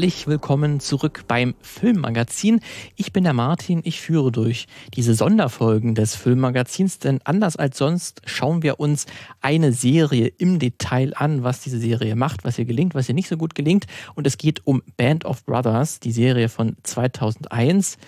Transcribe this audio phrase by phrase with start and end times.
[0.00, 2.60] Herzlich willkommen zurück beim Filmmagazin.
[2.96, 8.22] Ich bin der Martin, ich führe durch diese Sonderfolgen des Filmmagazins, denn anders als sonst
[8.24, 9.04] schauen wir uns
[9.42, 13.28] eine Serie im Detail an, was diese Serie macht, was ihr gelingt, was ihr nicht
[13.28, 13.84] so gut gelingt.
[14.14, 17.98] Und es geht um Band of Brothers, die Serie von 2001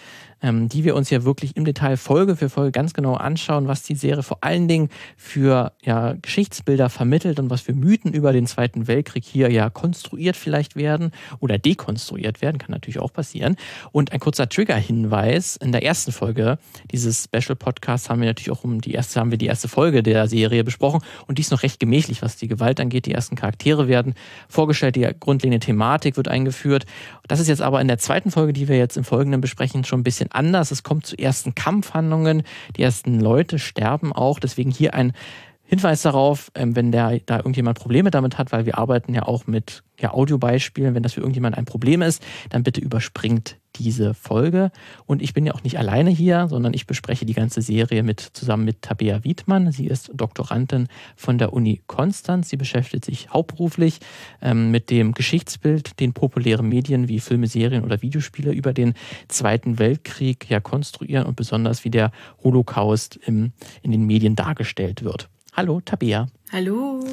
[0.43, 3.83] ähm, die wir uns ja wirklich im Detail Folge für Folge ganz genau anschauen, was
[3.83, 8.47] die Serie vor allen Dingen für ja, Geschichtsbilder vermittelt und was für Mythen über den
[8.47, 13.57] Zweiten Weltkrieg hier ja konstruiert vielleicht werden oder dekonstruiert werden, kann natürlich auch passieren.
[13.93, 16.59] Und ein kurzer Trigger-Hinweis, in der ersten Folge
[16.91, 20.27] dieses Special-Podcasts haben wir natürlich auch um die erste, haben wir die erste Folge der
[20.29, 23.07] Serie besprochen und die ist noch recht gemächlich, was die Gewalt angeht.
[23.07, 24.15] Die ersten Charaktere werden
[24.49, 26.87] vorgestellt, die grundlegende Thematik wird eingeführt.
[27.29, 30.01] Das ist jetzt aber in der zweiten Folge, die wir jetzt im Folgenden besprechen, schon
[30.01, 30.71] ein bisschen anders.
[30.71, 32.43] Es kommt zu ersten Kampfhandlungen.
[32.77, 34.39] Die ersten Leute sterben auch.
[34.39, 35.13] Deswegen hier ein
[35.73, 39.47] Hinweis darauf, ähm, wenn der, da irgendjemand Probleme damit hat, weil wir arbeiten ja auch
[39.47, 44.71] mit ja, Audiobeispielen, wenn das für irgendjemand ein Problem ist, dann bitte überspringt diese Folge.
[45.07, 48.21] Und ich bin ja auch nicht alleine hier, sondern ich bespreche die ganze Serie mit,
[48.21, 49.73] zusammen mit Tabea Wiedmann.
[49.73, 52.51] Sie ist Doktorandin von der Uni Konstanz.
[52.51, 54.01] Sie beschäftigt sich hauptberuflich
[54.43, 58.93] ähm, mit dem Geschichtsbild, den populären Medien wie Filme, Serien oder Videospiele über den
[59.29, 62.13] Zweiten Weltkrieg ja konstruieren und besonders wie der
[62.45, 65.31] Holocaust im, in den Medien dargestellt wird.
[65.55, 66.29] Hallo, Tabea.
[66.51, 67.05] Hallo.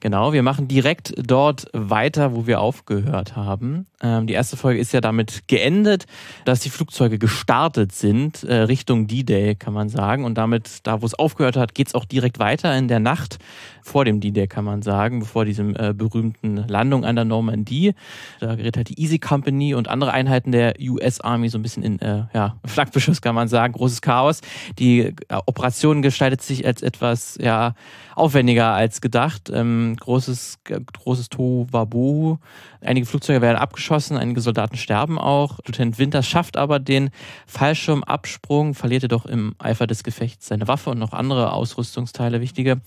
[0.00, 3.86] Genau, wir machen direkt dort weiter, wo wir aufgehört haben.
[4.02, 6.06] Ähm, die erste Folge ist ja damit geendet,
[6.46, 10.24] dass die Flugzeuge gestartet sind, äh, Richtung D-Day, kann man sagen.
[10.24, 13.38] Und damit, da wo es aufgehört hat, geht es auch direkt weiter in der Nacht
[13.82, 17.94] vor dem D-Day, kann man sagen, bevor diesem äh, berühmten Landung an der Normandie.
[18.40, 21.82] Da gerät halt die Easy Company und andere Einheiten der US Army so ein bisschen
[21.82, 24.40] in äh, ja, Flaggbeschluss, kann man sagen, großes Chaos.
[24.78, 25.14] Die äh,
[25.46, 27.74] Operation gestaltet sich als etwas ja,
[28.14, 29.50] aufwendiger als gedacht.
[29.52, 30.60] Ähm, großes,
[30.92, 32.38] großes Tohuwabohu.
[32.84, 35.60] Einige Flugzeuge werden abgeschossen, einige Soldaten sterben auch.
[35.66, 37.10] Lieutenant Winters schafft aber den
[37.46, 42.80] Fallschirmabsprung, verliert jedoch im Eifer des Gefechts seine Waffe und noch andere Ausrüstungsteile, wichtige,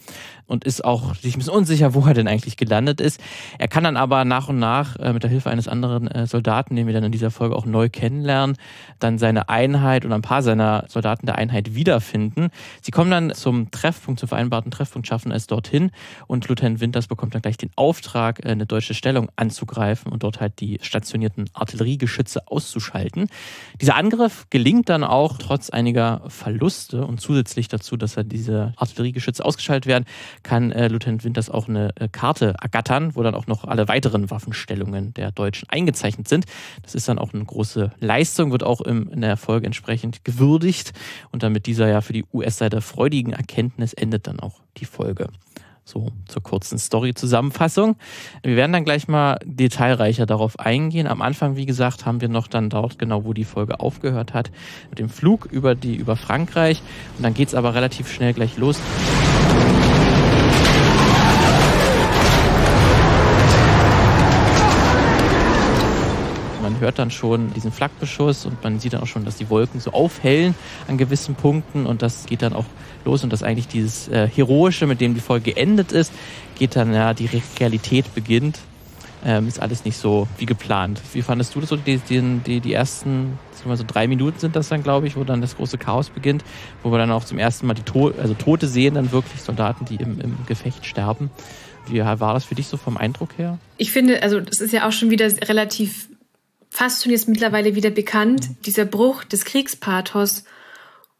[0.47, 3.21] und ist auch sich ein bisschen unsicher, wo er denn eigentlich gelandet ist.
[3.57, 6.75] Er kann dann aber nach und nach äh, mit der Hilfe eines anderen äh, Soldaten,
[6.75, 8.57] den wir dann in dieser Folge auch neu kennenlernen,
[8.99, 12.49] dann seine Einheit und ein paar seiner Soldaten der Einheit wiederfinden.
[12.81, 15.91] Sie kommen dann zum Treffpunkt, zum vereinbarten Treffpunkt, schaffen es dorthin
[16.27, 20.39] und Lieutenant Winters bekommt dann gleich den Auftrag, äh, eine deutsche Stellung anzugreifen und dort
[20.39, 23.27] halt die stationierten Artilleriegeschütze auszuschalten.
[23.81, 29.43] Dieser Angriff gelingt dann auch trotz einiger Verluste und zusätzlich dazu, dass er diese Artilleriegeschütze
[29.43, 30.05] ausgeschaltet werden,
[30.43, 34.29] kann äh, Lieutenant Winters auch eine äh, Karte ergattern, wo dann auch noch alle weiteren
[34.29, 36.45] Waffenstellungen der Deutschen eingezeichnet sind.
[36.83, 40.93] Das ist dann auch eine große Leistung, wird auch im, in der Folge entsprechend gewürdigt
[41.31, 45.29] und dann mit dieser ja für die US-Seite freudigen Erkenntnis endet dann auch die Folge.
[45.87, 47.95] So zur kurzen Story-Zusammenfassung.
[48.41, 51.05] Wir werden dann gleich mal detailreicher darauf eingehen.
[51.05, 54.49] Am Anfang, wie gesagt, haben wir noch dann dort genau, wo die Folge aufgehört hat,
[54.89, 56.81] mit dem Flug über die über Frankreich.
[57.17, 58.79] Und dann geht es aber relativ schnell gleich los.
[66.85, 69.91] Hört dann schon diesen Flakbeschuss und man sieht dann auch schon, dass die Wolken so
[69.91, 70.55] aufhellen
[70.87, 72.65] an gewissen Punkten und das geht dann auch
[73.03, 76.13] los und das eigentlich dieses äh, Heroische, mit dem die Folge geendet ist,
[76.57, 77.29] geht dann, ja, die
[77.59, 78.59] Realität beginnt.
[79.27, 81.01] Ähm, ist alles nicht so wie geplant.
[81.13, 81.77] Wie fandest du das so?
[81.77, 85.41] Die, die, die, ersten, mal so drei Minuten sind das dann, glaube ich, wo dann
[85.41, 86.43] das große Chaos beginnt,
[86.83, 89.85] wo wir dann auch zum ersten Mal die to also Tote sehen, dann wirklich Soldaten,
[89.85, 91.31] die im, im Gefecht sterben.
[91.87, 93.57] Wie war das für dich so vom Eindruck her?
[93.77, 96.07] Ich finde, also das ist ja auch schon wieder relativ
[96.75, 98.55] fast schon jetzt mittlerweile wieder bekannt, mhm.
[98.65, 100.43] dieser Bruch des Kriegspathos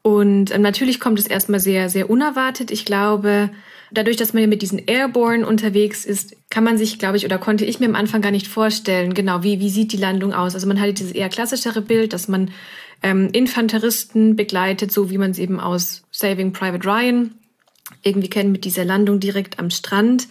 [0.06, 2.70] und ähm, natürlich kommt es erstmal sehr, sehr unerwartet.
[2.70, 3.50] Ich glaube,
[3.90, 7.38] dadurch, dass man ja mit diesen Airborne unterwegs ist, kann man sich, glaube ich, oder
[7.38, 10.54] konnte ich mir am Anfang gar nicht vorstellen, genau, wie, wie sieht die Landung aus?
[10.54, 12.52] Also man hatte dieses eher klassischere Bild, dass man
[13.02, 17.34] ähm, Infanteristen begleitet, so wie man es eben aus Saving Private Ryan
[18.04, 20.28] irgendwie kennt, mit dieser Landung direkt am Strand.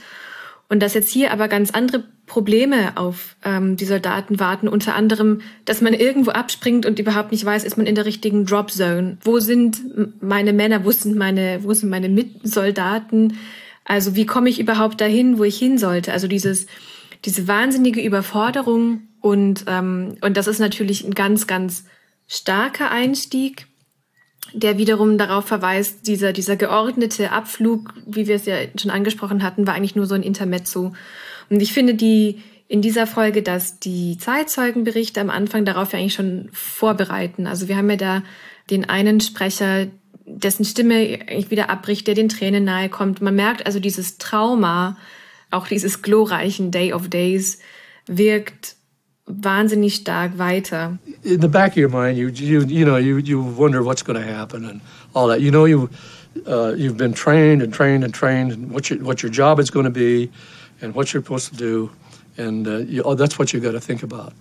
[0.70, 5.42] Und dass jetzt hier aber ganz andere Probleme auf ähm, die Soldaten warten, unter anderem,
[5.66, 9.18] dass man irgendwo abspringt und überhaupt nicht weiß, ist man in der richtigen Drop Zone.
[9.24, 9.82] Wo sind
[10.22, 13.38] meine Männer, wo sind meine, wo sind meine Mitsoldaten?
[13.84, 16.14] Also wie komme ich überhaupt dahin, wo ich hin sollte?
[16.14, 16.66] Also dieses,
[17.26, 21.86] diese wahnsinnige Überforderung und, ähm, und das ist natürlich ein ganz, ganz
[22.28, 23.68] starker Einstieg
[24.54, 29.66] der wiederum darauf verweist, dieser, dieser geordnete Abflug, wie wir es ja schon angesprochen hatten,
[29.66, 30.94] war eigentlich nur so ein Intermezzo.
[31.50, 36.16] Und ich finde die in dieser Folge, dass die Zeitzeugenberichte am Anfang darauf ja eigentlich
[36.16, 37.46] schon vorbereiten.
[37.48, 38.24] Also wir haben ja da
[38.70, 39.88] den einen Sprecher,
[40.26, 43.22] dessen Stimme eigentlich wieder abbricht, der den Tränen nahe kommt.
[43.22, 44.98] Man merkt also dieses Trauma,
[45.52, 47.60] auch dieses glorreichen Day of Days
[48.08, 48.76] wirkt
[49.28, 50.98] wahnsinnig stark weiter.
[51.24, 54.20] In the back of your mind, you you you know you you wonder what's going
[54.20, 54.82] to happen and
[55.14, 55.40] all that.
[55.40, 55.90] You know you
[56.48, 59.72] uh, you've been trained and trained and trained and what your what your job is
[59.72, 60.30] going to be
[60.82, 61.92] and what you're supposed to do,
[62.38, 64.34] and uh, you, oh, that's what you got to think about.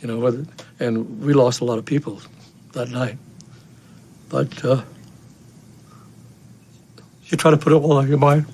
[0.00, 0.46] You know, whether,
[0.78, 2.20] and we lost a lot of people
[2.72, 3.18] that night,
[4.28, 4.82] but uh,
[7.26, 8.46] you try to put it all on your mind.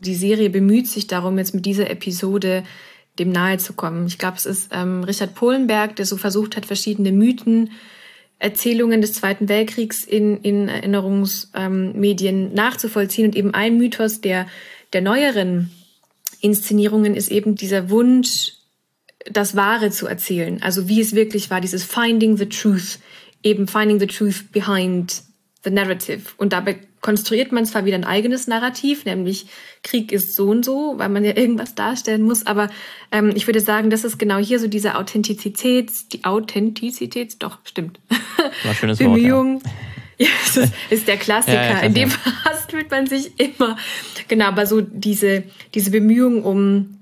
[0.00, 2.64] Die Serie bemüht sich darum, jetzt mit dieser Episode
[3.18, 4.06] dem nahe zu kommen.
[4.06, 7.70] Ich glaube, es ist ähm, Richard Polenberg, der so versucht hat, verschiedene Mythen,
[8.38, 13.26] Erzählungen des Zweiten Weltkriegs in, in Erinnerungsmedien ähm, nachzuvollziehen.
[13.26, 14.46] Und eben ein Mythos der,
[14.92, 15.70] der neueren
[16.40, 18.54] Inszenierungen ist eben dieser Wunsch,
[19.30, 20.60] das Wahre zu erzählen.
[20.62, 22.98] Also wie es wirklich war, dieses Finding the Truth,
[23.42, 25.22] eben Finding the Truth behind
[25.64, 26.22] the Narrative.
[26.36, 29.46] Und dabei konstruiert man zwar wieder ein eigenes Narrativ, nämlich
[29.82, 32.70] Krieg ist so und so, weil man ja irgendwas darstellen muss, aber
[33.10, 37.98] ähm, ich würde sagen, das ist genau hier so diese Authentizität, die Authentizität, doch, stimmt.
[38.64, 39.54] War schönes Bemühung.
[39.62, 39.91] Wort, ja.
[40.22, 41.54] Ja, das ist, ist der Klassiker.
[41.54, 43.76] Ja, ja, In dem Fast fühlt man sich immer.
[44.28, 46.98] Genau, aber so diese, diese Bemühung um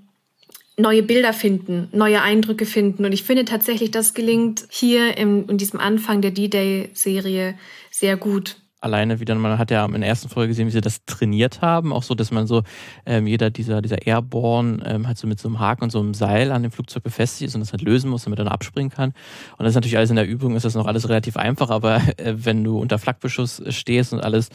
[0.76, 3.05] neue Bilder finden, neue Eindrücke finden.
[3.05, 7.58] Und ich finde tatsächlich, das gelingt hier im, in diesem Anfang der D-Day-Serie
[7.90, 11.05] sehr gut alleine wieder, man hat ja in der ersten Folge gesehen, wie sie das
[11.05, 12.62] trainiert haben, auch so, dass man so,
[13.05, 16.15] ähm, jeder dieser, dieser Airborne ähm, halt so mit so einem Haken und so einem
[16.15, 18.91] Seil an dem Flugzeug befestigt ist und das halt lösen muss, damit er dann abspringen
[18.91, 19.11] kann.
[19.59, 21.97] Und das ist natürlich alles in der Übung, ist das noch alles relativ einfach, aber
[22.17, 24.49] äh, wenn du unter Flakbeschuss stehst und alles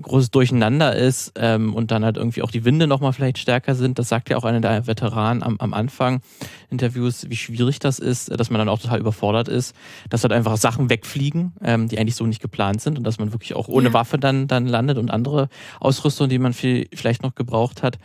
[0.00, 3.98] großes Durcheinander ist ähm, und dann halt irgendwie auch die Winde nochmal vielleicht stärker sind,
[3.98, 6.20] das sagt ja auch einer der Veteranen am, am Anfang
[6.68, 9.74] Interviews, wie schwierig das ist, dass man dann auch total überfordert ist,
[10.10, 13.32] dass halt einfach Sachen wegfliegen, ähm, die eigentlich so nicht geplant sind und dass man
[13.32, 13.94] wirklich auch ohne ja.
[13.94, 15.48] Waffe dann, dann landet und andere
[15.80, 17.98] Ausrüstung, die man viel, vielleicht noch gebraucht hat.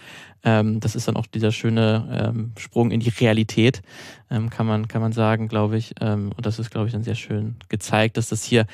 [0.43, 3.81] Ähm, das ist dann auch dieser schöne ähm, Sprung in die Realität,
[4.29, 5.95] ähm, kann, man, kann man sagen, glaube ich.
[5.99, 8.65] Ähm, und das ist, glaube ich, dann sehr schön gezeigt, dass das hier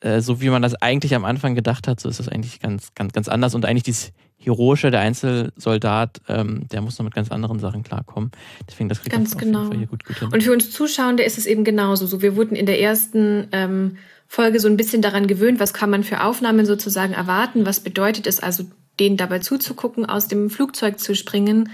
[0.00, 2.94] äh, so wie man das eigentlich am Anfang gedacht hat, so ist das eigentlich ganz,
[2.94, 3.54] ganz, ganz anders.
[3.54, 8.30] Und eigentlich dieses Heroische, der Einzelsoldat, ähm, der muss noch mit ganz anderen Sachen klarkommen.
[8.68, 9.72] Deswegen, das kriegt ganz genau.
[9.72, 10.22] hier gut, gut.
[10.32, 12.06] Und für uns Zuschauende ist es eben genauso.
[12.06, 13.96] So, wir wurden in der ersten ähm,
[14.28, 18.26] Folge so ein bisschen daran gewöhnt, was kann man für Aufnahmen sozusagen erwarten, was bedeutet
[18.26, 18.64] es also,
[19.00, 21.70] denen dabei zuzugucken, aus dem Flugzeug zu springen.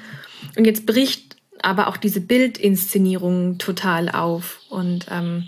[0.56, 5.44] Und jetzt bricht aber auch diese Bildinszenierung total auf und ähm,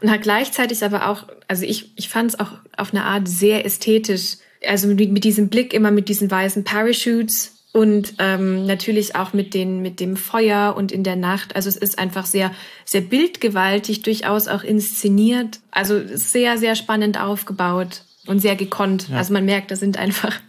[0.00, 3.64] und hat gleichzeitig aber auch, also ich, ich fand es auch auf eine Art sehr
[3.64, 4.36] ästhetisch,
[4.66, 9.52] also mit, mit diesem Blick immer mit diesen weißen Parachutes und ähm, natürlich auch mit,
[9.52, 11.54] den, mit dem Feuer und in der Nacht.
[11.54, 12.50] Also es ist einfach sehr,
[12.86, 15.60] sehr bildgewaltig, durchaus auch inszeniert.
[15.72, 19.10] Also sehr, sehr spannend aufgebaut und sehr gekonnt.
[19.10, 19.18] Ja.
[19.18, 20.40] Also man merkt, da sind einfach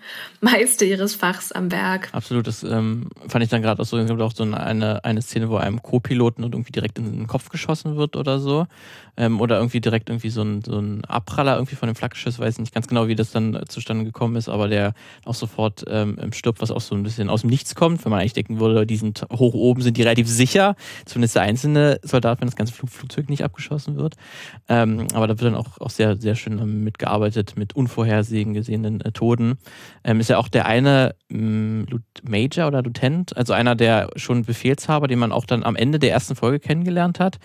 [0.41, 2.09] Meister ihres Fachs am Werk.
[2.11, 5.21] Absolut, das ähm, fand ich dann gerade auch so, es gibt auch so eine, eine
[5.21, 8.67] Szene, wo einem Co-Piloten und irgendwie direkt in den Kopf geschossen wird oder so
[9.17, 12.59] ähm, oder irgendwie direkt irgendwie so ein, so ein Abpraller irgendwie von dem Flaggschiff, weiß
[12.59, 14.93] nicht ganz genau, wie das dann zustande gekommen ist, aber der
[15.25, 18.19] auch sofort ähm, stirbt, was auch so ein bisschen aus dem Nichts kommt, wenn man
[18.19, 20.75] eigentlich denken würde, die sind hoch oben, sind die relativ sicher,
[21.05, 24.15] zumindest der einzelne Soldat, wenn das ganze Flug Flugzeug nicht abgeschossen wird.
[24.69, 29.11] Ähm, aber da wird dann auch, auch sehr, sehr schön mitgearbeitet mit unvorhersehen gesehenen äh,
[29.11, 29.57] Toten.
[30.03, 31.85] Ähm, ist ja auch der eine ähm,
[32.21, 36.11] Major oder Lieutenant, also einer der schon Befehlshaber, den man auch dann am Ende der
[36.11, 37.37] ersten Folge kennengelernt hat,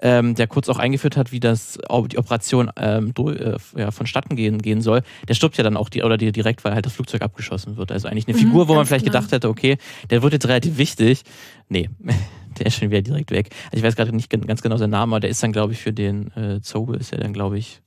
[0.00, 1.78] ähm, der kurz auch eingeführt hat, wie das
[2.10, 6.02] die Operation ähm, äh, ja, vonstatten gehen, gehen soll, der stirbt ja dann auch die,
[6.02, 7.92] oder die direkt, weil halt das Flugzeug abgeschossen wird.
[7.92, 9.18] Also eigentlich eine mhm, Figur, wo man vielleicht genau.
[9.18, 9.78] gedacht hätte, okay,
[10.10, 11.22] der wird jetzt relativ wichtig.
[11.68, 11.88] Nee,
[12.58, 13.50] der ist schon wieder direkt weg.
[13.66, 15.78] Also ich weiß gerade nicht ganz genau seinen Namen, aber der ist dann, glaube ich,
[15.78, 17.80] für den äh, Zobe ist er dann, glaube ich,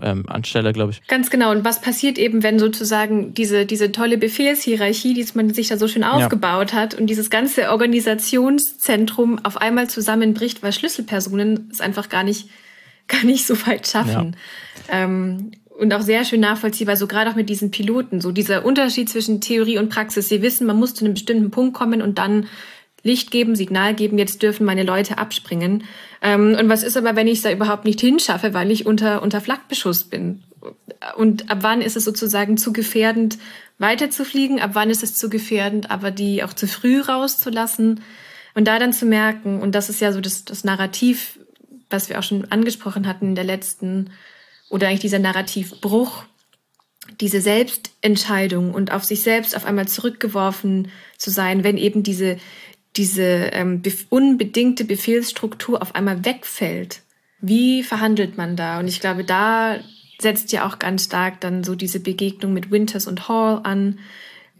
[0.00, 1.06] ähm, anstelle, glaube ich.
[1.06, 1.50] Ganz genau.
[1.50, 5.88] Und was passiert eben, wenn sozusagen diese, diese tolle Befehlshierarchie, die man sich da so
[5.88, 6.78] schön aufgebaut ja.
[6.78, 12.48] hat und dieses ganze Organisationszentrum auf einmal zusammenbricht, weil Schlüsselpersonen es einfach gar nicht,
[13.08, 14.36] gar nicht so weit schaffen.
[14.88, 15.04] Ja.
[15.04, 19.08] Ähm, und auch sehr schön nachvollziehbar, so gerade auch mit diesen Piloten, so dieser Unterschied
[19.08, 20.28] zwischen Theorie und Praxis.
[20.28, 22.46] Sie wissen, man muss zu einem bestimmten Punkt kommen und dann
[23.02, 25.84] Licht geben, Signal geben, jetzt dürfen meine Leute abspringen.
[26.20, 29.22] Ähm, und was ist aber, wenn ich es da überhaupt nicht hinschaffe, weil ich unter,
[29.22, 30.42] unter Flakbeschuss bin?
[31.16, 33.38] Und ab wann ist es sozusagen zu gefährdend,
[33.78, 34.60] weiterzufliegen?
[34.60, 38.00] Ab wann ist es zu gefährdend, aber die auch zu früh rauszulassen?
[38.54, 41.40] Und da dann zu merken, und das ist ja so das, das Narrativ,
[41.90, 44.10] was wir auch schon angesprochen hatten in der letzten,
[44.68, 46.24] oder eigentlich dieser Narrativbruch,
[47.20, 52.38] diese Selbstentscheidung und auf sich selbst auf einmal zurückgeworfen zu sein, wenn eben diese,
[52.96, 57.02] diese ähm, unbedingte Befehlsstruktur auf einmal wegfällt.
[57.40, 58.78] Wie verhandelt man da?
[58.78, 59.78] Und ich glaube, da
[60.20, 63.98] setzt ja auch ganz stark dann so diese Begegnung mit Winters und Hall an.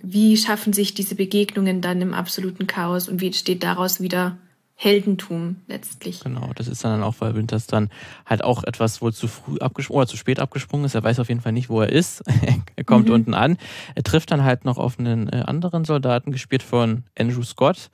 [0.03, 4.37] Wie schaffen sich diese Begegnungen dann im absoluten Chaos und wie entsteht daraus wieder
[4.83, 6.25] Heldentum letztlich.
[6.25, 7.89] Genau, das ist dann auch, weil Winters dann
[8.27, 10.97] halt auch etwas wohl zu früh abgesprungen oder zu spät abgesprungen ist.
[10.97, 12.25] Er weiß auf jeden Fall nicht, wo er ist.
[12.77, 13.15] er kommt mhm.
[13.15, 13.59] unten an.
[13.95, 17.91] Er trifft dann halt noch auf einen äh, anderen Soldaten, gespielt von Andrew Scott,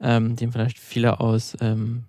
[0.00, 2.06] ähm, den vielleicht viele aus ähm,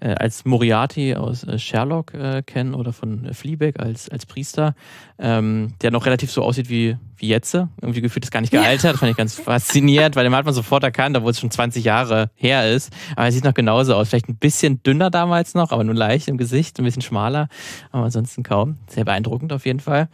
[0.00, 4.74] äh, als Moriarty aus äh, Sherlock äh, kennen oder von äh, Fleabag als, als Priester,
[5.18, 7.54] ähm, der noch relativ so aussieht wie, wie jetzt.
[7.54, 8.92] Irgendwie gefühlt ist gar nicht gealtert.
[8.92, 8.98] Ja.
[8.98, 12.30] Fand ich ganz faszinierend, weil den hat man sofort erkannt, obwohl es schon 20 Jahre
[12.34, 12.92] her ist.
[13.12, 14.10] Aber er sieht noch genauso aus.
[14.10, 17.48] Vielleicht ein bisschen dünner damals noch, aber nur leicht im Gesicht, ein bisschen schmaler,
[17.90, 18.76] aber ansonsten kaum.
[18.88, 20.08] Sehr beeindruckend auf jeden Fall.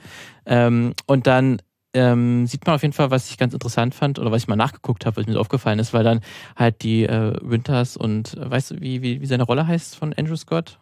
[0.47, 1.59] Ähm, und dann
[1.95, 4.57] ähm, sieht man auf jeden Fall, was ich ganz interessant fand oder was ich mal
[4.57, 6.21] nachgeguckt habe, was mir so aufgefallen ist, weil dann
[6.57, 10.13] halt die äh, Winters und äh, weißt du, wie, wie, wie seine Rolle heißt von
[10.15, 10.79] Andrew Scott?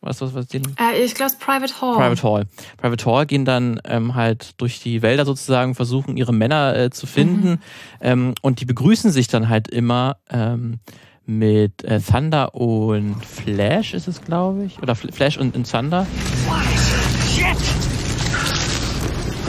[0.00, 0.62] Was, was, was den?
[0.78, 1.96] Äh, ich glaube, Private Hall.
[1.96, 2.46] Private Hall.
[2.76, 7.06] Private Hall gehen dann ähm, halt durch die Wälder sozusagen, versuchen ihre Männer äh, zu
[7.06, 7.58] finden mhm.
[8.00, 10.80] ähm, und die begrüßen sich dann halt immer ähm,
[11.26, 14.82] mit äh, Thunder und Flash ist es, glaube ich.
[14.82, 16.06] Oder Flash und, und Thunder.
[16.44, 17.56] Flash!
[17.56, 17.83] Shit!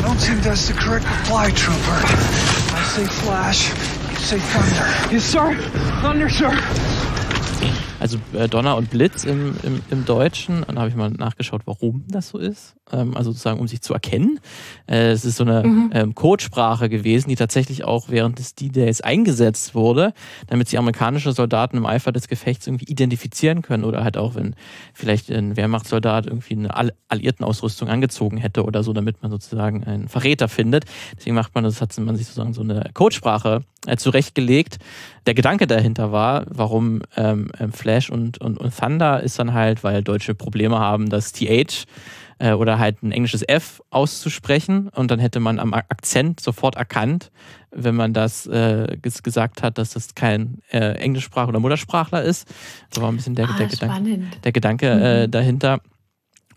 [0.05, 1.81] Don't think that's the correct reply, Trooper.
[1.81, 5.13] I say flash, you say thunder.
[5.13, 5.55] Yes, sir.
[6.01, 6.51] Thunder, sir.
[8.05, 10.61] Also äh, Donner und Blitz im, im, im Deutschen.
[10.61, 12.75] Und da habe ich mal nachgeschaut, warum das so ist.
[12.91, 14.39] Ähm, also sozusagen, um sich zu erkennen.
[14.85, 15.89] Äh, es ist so eine mhm.
[15.91, 20.13] ähm, Codesprache gewesen, die tatsächlich auch während des D-Days eingesetzt wurde,
[20.45, 24.53] damit sie amerikanische Soldaten im Eifer des Gefechts irgendwie identifizieren können oder halt auch, wenn
[24.93, 30.09] vielleicht ein Wehrmachtssoldat irgendwie eine alliierten Ausrüstung angezogen hätte oder so, damit man sozusagen einen
[30.09, 30.85] Verräter findet.
[31.17, 34.77] Deswegen macht man das, hat man sich sozusagen so eine Codesprache äh, zurechtgelegt.
[35.25, 39.83] Der Gedanke dahinter war, warum ähm, ähm Flash und, und, und Thunder ist dann halt,
[39.83, 41.85] weil Deutsche Probleme haben, das TH
[42.39, 47.31] äh, oder halt ein englisches F auszusprechen und dann hätte man am Akzent sofort erkannt,
[47.71, 52.47] wenn man das äh, gesagt hat, dass das kein äh, Englischsprach- oder Muttersprachler ist.
[52.89, 55.31] Das war ein bisschen der, ah, der, Gedanke, der Gedanke äh, mhm.
[55.31, 55.79] dahinter.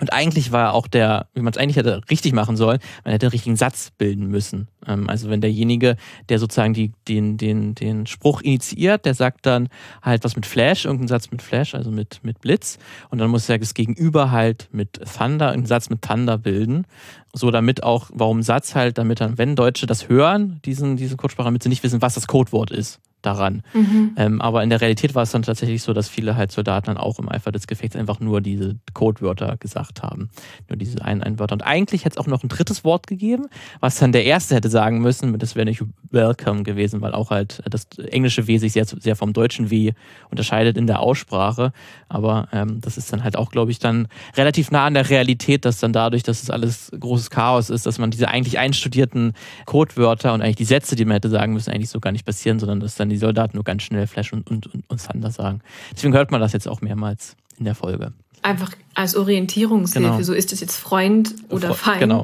[0.00, 3.26] Und eigentlich war auch der, wie man es eigentlich hätte richtig machen sollen, man hätte
[3.26, 4.68] einen richtigen Satz bilden müssen.
[4.86, 5.96] Ähm, also wenn derjenige,
[6.28, 9.68] der sozusagen die, den, den, den Spruch initiiert, der sagt dann
[10.02, 12.78] halt was mit Flash, irgendeinen Satz mit Flash, also mit, mit Blitz.
[13.10, 16.84] Und dann muss er das Gegenüber halt mit Thunder, einen Satz mit Thunder bilden.
[17.32, 21.46] So damit auch, warum Satz halt, damit dann, wenn Deutsche das hören, diesen, diese Codesprache,
[21.46, 23.62] damit sie nicht wissen, was das Codewort ist daran.
[23.74, 24.12] Mhm.
[24.16, 26.96] Ähm, aber in der Realität war es dann tatsächlich so, dass viele halt Soldaten dann
[26.96, 30.30] auch im Eifer des Gefechts einfach nur diese Codewörter gesagt haben.
[30.68, 31.54] Nur diese ein, ein Wörter.
[31.54, 33.46] Und eigentlich hätte es auch noch ein drittes Wort gegeben,
[33.80, 35.36] was dann der Erste hätte sagen müssen.
[35.38, 39.32] Das wäre nicht welcome gewesen, weil auch halt das englische W sich sehr, sehr vom
[39.32, 39.92] deutschen W
[40.30, 41.72] unterscheidet in der Aussprache.
[42.08, 44.06] Aber ähm, das ist dann halt auch, glaube ich, dann
[44.36, 47.98] relativ nah an der Realität, dass dann dadurch, dass es alles großes Chaos ist, dass
[47.98, 49.32] man diese eigentlich einstudierten
[49.66, 52.60] Codewörter und eigentlich die Sätze, die man hätte sagen müssen, eigentlich so gar nicht passieren,
[52.60, 55.30] sondern dass dann dann die Soldaten nur ganz schnell Flash und, und, und, und Thunder
[55.30, 55.60] sagen.
[55.94, 58.12] Deswegen hört man das jetzt auch mehrmals in der Folge.
[58.42, 60.08] Einfach als Orientierungshilfe.
[60.08, 60.22] Genau.
[60.22, 62.00] So ist es jetzt Freund oder Feind.
[62.00, 62.22] Genau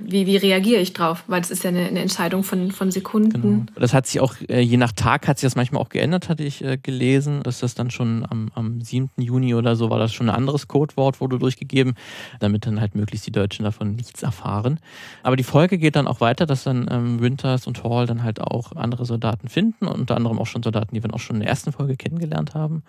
[0.00, 1.24] wie, wie reagiere ich drauf?
[1.28, 3.42] Weil das ist ja eine, eine Entscheidung von, von Sekunden.
[3.42, 3.66] Genau.
[3.76, 6.42] Das hat sich auch, äh, je nach Tag hat sich das manchmal auch geändert, hatte
[6.42, 9.10] ich äh, gelesen, dass das dann schon am, am 7.
[9.18, 11.94] Juni oder so war das schon ein anderes Codewort, wurde durchgegeben,
[12.40, 14.80] damit dann halt möglichst die Deutschen davon nichts erfahren.
[15.22, 18.40] Aber die Folge geht dann auch weiter, dass dann ähm, Winters und Hall dann halt
[18.40, 21.50] auch andere Soldaten finden, unter anderem auch schon Soldaten, die wir auch schon in der
[21.50, 22.82] ersten Folge kennengelernt haben.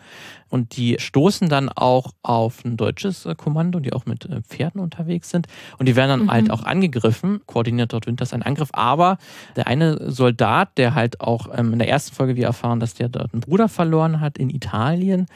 [0.50, 5.30] Und die stoßen dann auch auf ein deutsches äh, Kommando, die auch mit Pferden unterwegs
[5.30, 5.48] sind.
[5.78, 6.32] Und die werden dann mhm.
[6.32, 9.18] halt auch angegriffen angegriffen, koordiniert dort Winters einen Angriff, aber
[9.56, 13.10] der eine Soldat, der halt auch ähm, in der ersten Folge wir erfahren, dass der
[13.10, 15.28] dort einen Bruder verloren hat in Italien,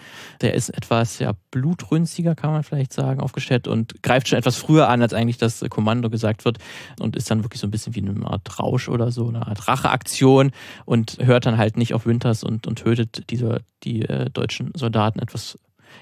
[0.42, 4.90] der ist etwas ja blutrünstiger, kann man vielleicht sagen, aufgestellt und greift schon etwas früher
[4.90, 6.58] an, als eigentlich das Kommando gesagt wird
[7.00, 9.68] und ist dann wirklich so ein bisschen wie eine Art Rausch oder so, eine Art
[9.68, 10.52] Racheaktion
[10.86, 15.20] und hört dann halt nicht auf Winters und, und tötet diese, die äh, deutschen Soldaten
[15.20, 15.58] etwas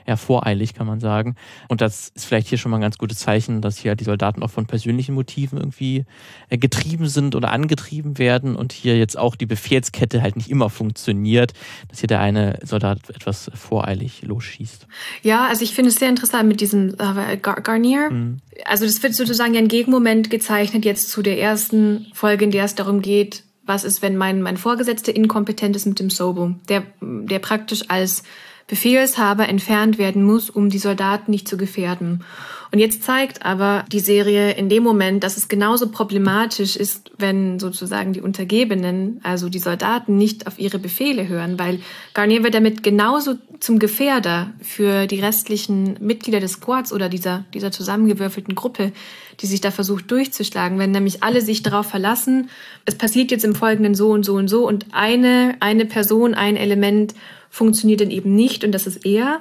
[0.05, 1.35] eher voreilig, kann man sagen.
[1.67, 4.43] Und das ist vielleicht hier schon mal ein ganz gutes Zeichen, dass hier die Soldaten
[4.43, 6.05] auch von persönlichen Motiven irgendwie
[6.49, 10.69] äh, getrieben sind oder angetrieben werden und hier jetzt auch die Befehlskette halt nicht immer
[10.69, 11.53] funktioniert,
[11.89, 14.87] dass hier der eine Soldat etwas voreilig losschießt.
[15.23, 18.09] Ja, also ich finde es sehr interessant mit diesem äh, Garnier.
[18.09, 18.41] Mhm.
[18.65, 22.75] Also das wird sozusagen ein Gegenmoment gezeichnet jetzt zu der ersten Folge, in der es
[22.75, 27.39] darum geht, was ist, wenn mein, mein Vorgesetzter inkompetent ist mit dem Sobo, der, der
[27.39, 28.23] praktisch als
[28.67, 32.23] Befehlshaber entfernt werden muss, um die Soldaten nicht zu gefährden.
[32.71, 37.59] Und jetzt zeigt aber die Serie in dem Moment, dass es genauso problematisch ist, wenn
[37.59, 41.79] sozusagen die Untergebenen, also die Soldaten, nicht auf ihre Befehle hören, weil
[42.13, 47.71] Garnier wird damit genauso zum Gefährder für die restlichen Mitglieder des Squads oder dieser, dieser
[47.71, 48.91] zusammengewürfelten Gruppe,
[49.39, 52.49] die sich da versucht durchzuschlagen, wenn nämlich alle sich darauf verlassen,
[52.85, 56.57] es passiert jetzt im Folgenden so und so und so und eine, eine Person, ein
[56.57, 57.15] Element
[57.49, 59.39] funktioniert dann eben nicht und das ist eher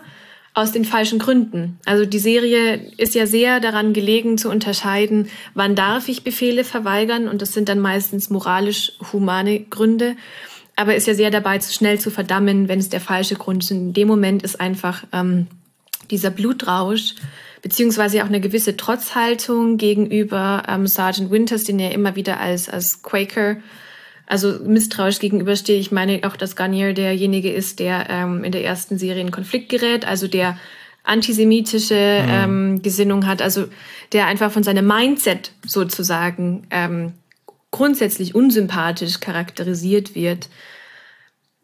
[0.56, 1.78] aus den falschen Gründen.
[1.84, 7.28] Also die Serie ist ja sehr daran gelegen zu unterscheiden, wann darf ich Befehle verweigern
[7.28, 10.16] und das sind dann meistens moralisch humane Gründe,
[10.75, 13.70] aber ist ja sehr dabei, zu schnell zu verdammen, wenn es der falsche Grund ist.
[13.70, 15.46] In dem Moment ist einfach ähm,
[16.10, 17.16] dieser Blutrausch
[17.60, 23.02] beziehungsweise auch eine gewisse Trotzhaltung gegenüber ähm, Sergeant Winters, den er immer wieder als, als
[23.02, 23.58] Quaker
[24.26, 25.78] also misstrauisch gegenüberstehe.
[25.78, 29.68] Ich meine auch, dass Garnier derjenige ist, der ähm, in der ersten Serie in Konflikt
[29.68, 30.59] gerät, also der
[31.04, 32.30] antisemitische mhm.
[32.30, 33.66] ähm, Gesinnung hat, also
[34.12, 37.12] der einfach von seinem Mindset sozusagen ähm,
[37.71, 40.49] grundsätzlich unsympathisch charakterisiert wird,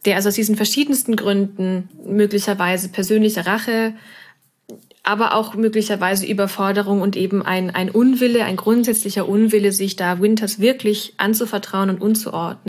[0.04, 3.95] der also aus diesen verschiedensten Gründen möglicherweise persönliche Rache
[5.04, 10.61] aber auch möglicherweise Überforderung und eben ein, ein Unwille, ein grundsätzlicher Unwille, sich da Winters
[10.61, 12.00] wirklich anzuvertrauen und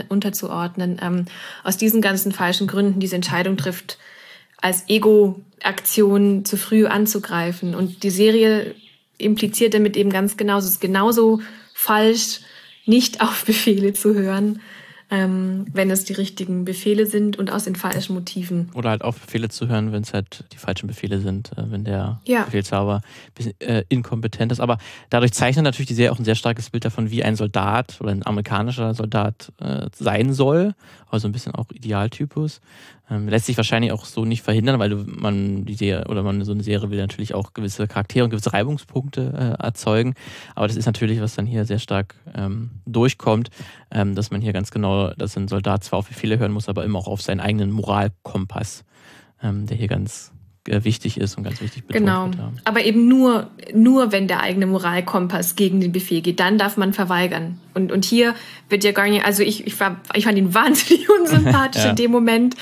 [0.08, 1.26] unterzuordnen, ähm,
[1.62, 3.98] aus diesen ganzen falschen Gründen diese Entscheidung trifft,
[4.60, 7.74] als Ego-Aktion zu früh anzugreifen.
[7.74, 8.74] Und die Serie
[9.16, 11.40] impliziert damit eben ganz genauso, es ist genauso
[11.72, 12.40] falsch,
[12.84, 14.60] nicht auf Befehle zu hören,
[15.14, 18.70] ähm, wenn es die richtigen Befehle sind und aus den falschen Motiven.
[18.74, 21.84] Oder halt auf Befehle zu hören, wenn es halt die falschen Befehle sind, äh, wenn
[21.84, 22.44] der ja.
[22.44, 24.60] Befehlshaber ein bisschen äh, inkompetent ist.
[24.60, 24.78] Aber
[25.10, 28.10] dadurch zeichnet natürlich die Serie auch ein sehr starkes Bild davon, wie ein Soldat oder
[28.10, 30.74] ein amerikanischer Soldat äh, sein soll.
[31.08, 32.60] Also ein bisschen auch Idealtypus.
[33.10, 36.42] Ähm, lässt sich wahrscheinlich auch so nicht verhindern, weil du, man die Serie oder man
[36.42, 40.14] so eine Serie will natürlich auch gewisse Charaktere und gewisse Reibungspunkte äh, erzeugen.
[40.54, 43.50] Aber das ist natürlich, was dann hier sehr stark ähm, durchkommt,
[43.90, 46.84] ähm, dass man hier ganz genau, dass ein Soldat zwar auf Befehle hören muss, aber
[46.84, 48.84] immer auch auf seinen eigenen Moralkompass,
[49.42, 50.33] ähm, der hier ganz
[50.66, 52.24] wichtig ist und ganz wichtig betont genau.
[52.24, 52.36] wird.
[52.36, 52.52] Genau.
[52.64, 56.92] Aber eben nur, nur wenn der eigene Moralkompass gegen den Befehl geht, dann darf man
[56.92, 57.58] verweigern.
[57.74, 58.34] Und, und hier
[58.70, 61.90] wird ja gar nicht, also ich, ich, war, ich fand ihn wahnsinnig unsympathisch ja.
[61.90, 62.56] in dem Moment.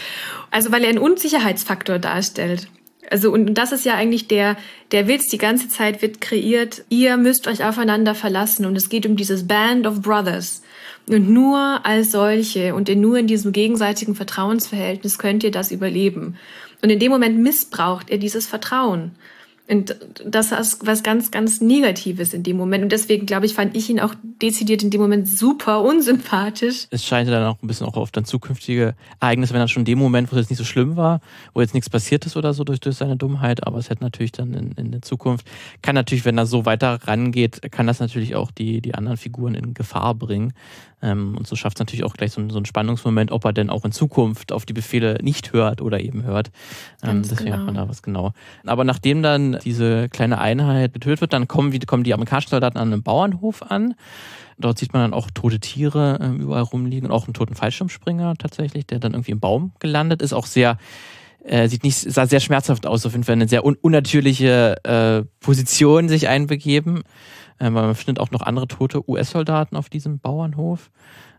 [0.51, 2.69] Also weil er einen Unsicherheitsfaktor darstellt.
[3.11, 4.57] Also und das ist ja eigentlich der
[4.91, 6.85] der Witz die ganze Zeit wird kreiert.
[6.89, 10.63] Ihr müsst euch aufeinander verlassen und es geht um dieses Band of Brothers.
[11.09, 16.37] Und nur als solche und nur in diesem gegenseitigen Vertrauensverhältnis könnt ihr das überleben.
[16.83, 19.13] Und in dem Moment missbraucht er dieses Vertrauen.
[19.73, 22.83] Und das ist was ganz, ganz Negatives in dem Moment.
[22.83, 26.89] Und deswegen, glaube ich, fand ich ihn auch dezidiert in dem Moment super unsympathisch.
[26.91, 29.87] Es scheint dann auch ein bisschen auch auf dann zukünftige Ereignisse, wenn dann schon in
[29.87, 31.21] dem Moment, wo es jetzt nicht so schlimm war,
[31.55, 34.33] wo jetzt nichts passiert ist oder so durch, durch seine Dummheit, aber es hätte natürlich
[34.33, 35.47] dann in, in der Zukunft,
[35.81, 39.55] kann natürlich, wenn er so weiter rangeht, kann das natürlich auch die, die anderen Figuren
[39.55, 40.53] in Gefahr bringen.
[41.03, 43.71] Ähm, und so schafft es natürlich auch gleich so, so einen Spannungsmoment, ob er denn
[43.71, 46.51] auch in Zukunft auf die Befehle nicht hört oder eben hört.
[47.03, 47.59] Ähm, deswegen genau.
[47.59, 48.33] hat man da was genau.
[48.65, 52.93] Aber nachdem dann diese kleine Einheit getötet wird, dann kommen, kommen die amerikanischen Soldaten an
[52.93, 53.95] einem Bauernhof an.
[54.59, 58.35] Dort sieht man dann auch tote Tiere äh, überall rumliegen und auch einen toten Fallschirmspringer
[58.37, 60.33] tatsächlich, der dann irgendwie im Baum gelandet ist.
[60.33, 60.79] Auch sehr
[61.45, 65.25] äh, sieht nicht, sah sehr schmerzhaft aus, auf jeden Fall eine sehr un unnatürliche äh,
[65.41, 67.03] Position sich einbegeben.
[67.59, 70.91] Äh, man findet auch noch andere tote US-Soldaten auf diesem Bauernhof.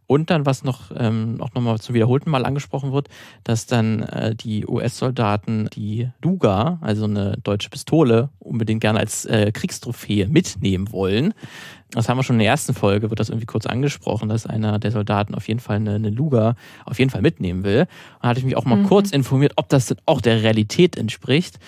[0.07, 3.07] Und dann, was noch, ähm, auch nochmal zum wiederholten Mal angesprochen wird,
[3.43, 9.51] dass dann äh, die US-Soldaten die Luga, also eine deutsche Pistole, unbedingt gerne als äh,
[9.51, 11.33] Kriegstrophäe mitnehmen wollen.
[11.91, 14.79] Das haben wir schon in der ersten Folge, wird das irgendwie kurz angesprochen, dass einer
[14.79, 17.87] der Soldaten auf jeden Fall eine, eine Luga auf jeden Fall mitnehmen will.
[18.21, 18.87] Da hatte ich mich auch mal mhm.
[18.87, 21.59] kurz informiert, ob das denn auch der Realität entspricht.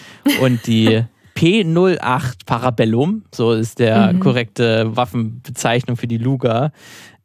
[0.41, 1.03] Und die
[1.35, 4.19] P08 Parabellum, so ist der mhm.
[4.21, 6.71] korrekte Waffenbezeichnung für die Luga,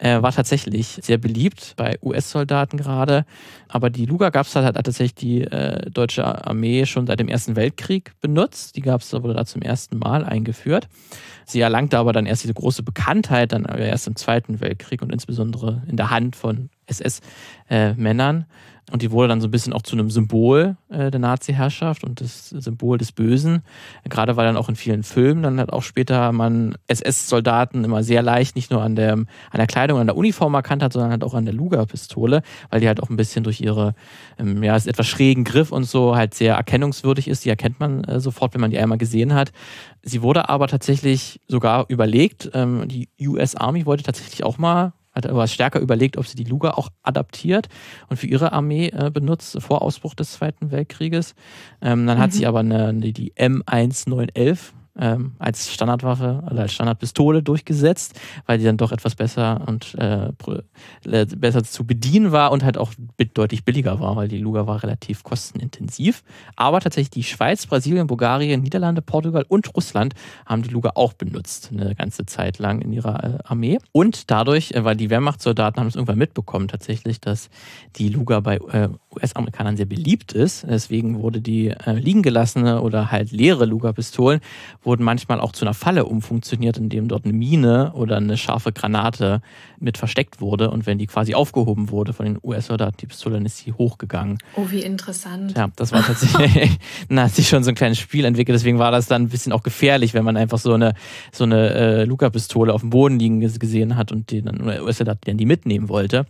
[0.01, 3.25] äh, war tatsächlich sehr beliebt bei US-Soldaten gerade.
[3.69, 7.29] Aber die Luga gab es halt, hat tatsächlich die äh, deutsche Armee schon seit dem
[7.29, 8.77] Ersten Weltkrieg benutzt.
[8.77, 10.89] Die gab es wurde da zum ersten Mal eingeführt.
[11.45, 15.83] Sie erlangte aber dann erst diese große Bekanntheit, dann erst im Zweiten Weltkrieg und insbesondere
[15.87, 18.41] in der Hand von SS-Männern.
[18.41, 18.45] Äh,
[18.91, 22.21] und die wurde dann so ein bisschen auch zu einem Symbol äh, der Nazi-Herrschaft und
[22.21, 23.63] das Symbol des Bösen.
[24.09, 28.23] Gerade weil dann auch in vielen Filmen dann hat auch später man SS-Soldaten immer sehr
[28.23, 31.25] leicht nicht nur an der, an der Kleidung, an der Uniform erkannt hat, sondern halt
[31.25, 33.95] auch an der Luger-Pistole, weil die halt auch ein bisschen durch ihre,
[34.39, 37.45] ähm, ja, etwas schrägen Griff und so halt sehr erkennungswürdig ist.
[37.45, 39.53] Die erkennt man äh, sofort, wenn man die einmal gesehen hat.
[40.03, 42.51] Sie wurde aber tatsächlich sogar überlegt.
[42.55, 46.45] Ähm, die US Army wollte tatsächlich auch mal hat aber stärker überlegt, ob sie die
[46.45, 47.69] Luga auch adaptiert
[48.09, 51.35] und für ihre Armee äh, benutzt vor Ausbruch des Zweiten Weltkrieges.
[51.81, 52.23] Ähm, dann mhm.
[52.23, 58.65] hat sie aber eine, die M1911 ähm, als Standardwaffe oder als Standardpistole durchgesetzt, weil die
[58.65, 60.33] dann doch etwas besser und äh,
[61.05, 62.93] äh, besser zu bedienen war und halt auch
[63.35, 66.23] deutlich billiger war, weil die Luga war relativ kostenintensiv.
[66.57, 70.15] Aber tatsächlich die Schweiz, Brasilien, Bulgarien, Niederlande, Portugal und Russland
[70.47, 73.79] haben die Luga auch benutzt, eine ganze Zeit lang in ihrer äh, Armee.
[73.93, 77.51] Und dadurch, äh, weil die Wehrmachtssoldaten haben es irgendwann mitbekommen tatsächlich, dass
[77.97, 80.65] die Luga bei äh, US-Amerikanern sehr beliebt ist.
[80.69, 84.41] Deswegen wurde die äh, liegen gelassene oder halt leere Luger-Pistolen
[84.83, 89.43] wurden manchmal auch zu einer Falle umfunktioniert, indem dort eine Mine oder eine scharfe Granate
[89.79, 90.71] mit versteckt wurde.
[90.71, 94.39] Und wenn die quasi aufgehoben wurde von den US-Soldaten, die Pistole, dann ist sie hochgegangen.
[94.57, 95.57] Oh, wie interessant.
[95.57, 98.55] Ja, das war tatsächlich, dann hat sich schon so ein kleines Spiel entwickelt.
[98.55, 100.95] Deswegen war das dann ein bisschen auch gefährlich, wenn man einfach so eine,
[101.33, 105.39] so eine äh, Luger-Pistole auf dem Boden liegen gesehen hat und die dann, US-Soldat dann
[105.39, 106.27] die mitnehmen wollte.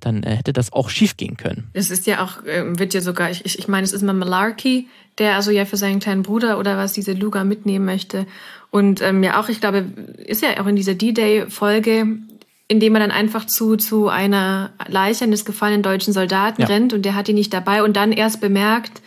[0.00, 1.70] Dann äh, hätte das auch schief gehen können.
[1.72, 4.12] Es ist ja auch, äh, wird ja sogar, ich, ich, ich meine, es ist mal
[4.12, 8.26] Malarkey, der also ja für seinen kleinen Bruder oder was diese Luga mitnehmen möchte.
[8.70, 9.84] Und ähm, ja auch, ich glaube,
[10.24, 12.06] ist ja auch in dieser D-Day-Folge,
[12.68, 16.68] indem er dann einfach zu, zu einer Leiche eines gefallenen deutschen Soldaten ja.
[16.68, 19.02] rennt und der hat ihn nicht dabei und dann erst bemerkt,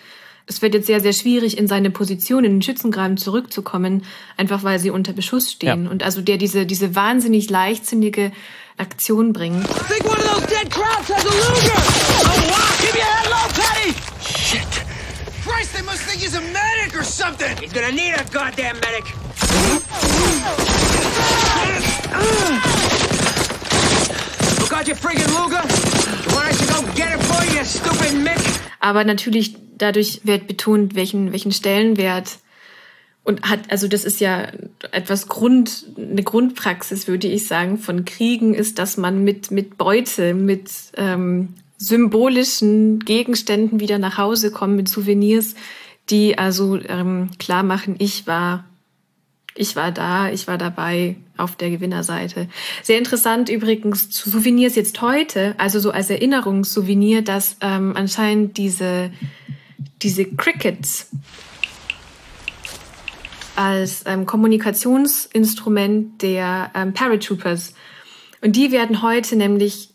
[0.47, 4.03] es wird jetzt sehr, sehr schwierig, in seine Position in den Schützengraben zurückzukommen,
[4.37, 5.85] einfach weil sie unter Beschuss stehen.
[5.85, 5.89] Ja.
[5.89, 8.31] Und also der diese, diese wahnsinnig leichtsinnige
[8.77, 9.65] Aktion bringt.
[9.87, 11.79] Think one of those dead Krauts has a Luger!
[12.51, 12.75] Wow!
[12.83, 13.95] Keep your head low, Petty!
[14.19, 14.83] Shit!
[15.43, 17.55] Christ, they must think he's a medic or something!
[17.57, 19.05] He's gonna need a goddamn medic!
[24.69, 25.63] God, you friggin' Luger!
[26.27, 28.43] You want us to go get it for you, you stupid Mick?
[28.81, 32.39] Aber natürlich dadurch wird betont, welchen, welchen Stellenwert
[33.25, 34.47] und hat, also das ist ja
[34.91, 40.35] etwas Grund, eine Grundpraxis, würde ich sagen, von Kriegen ist, dass man mit, mit Beute,
[40.35, 45.55] mit ähm, symbolischen Gegenständen wieder nach Hause kommt, mit Souvenirs,
[46.11, 48.65] die also ähm, klar machen, ich war,
[49.55, 52.47] ich war da, ich war dabei auf der Gewinnerseite.
[52.83, 59.11] Sehr interessant übrigens zu Souvenirs jetzt heute, also so als Erinnerungssouvenir, dass ähm, anscheinend diese,
[60.03, 61.09] diese Crickets,
[63.55, 67.73] als ähm, Kommunikationsinstrument der ähm, Paratroopers.
[68.41, 69.89] Und die werden heute nämlich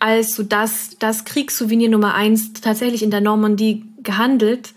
[0.00, 4.74] als so das, das Kriegssouvenir Nummer eins tatsächlich in der Normandie gehandelt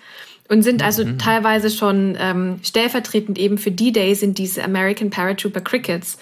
[0.50, 1.18] und sind also mhm.
[1.18, 6.18] teilweise schon ähm, stellvertretend eben für D-Day sind diese American Paratrooper Crickets.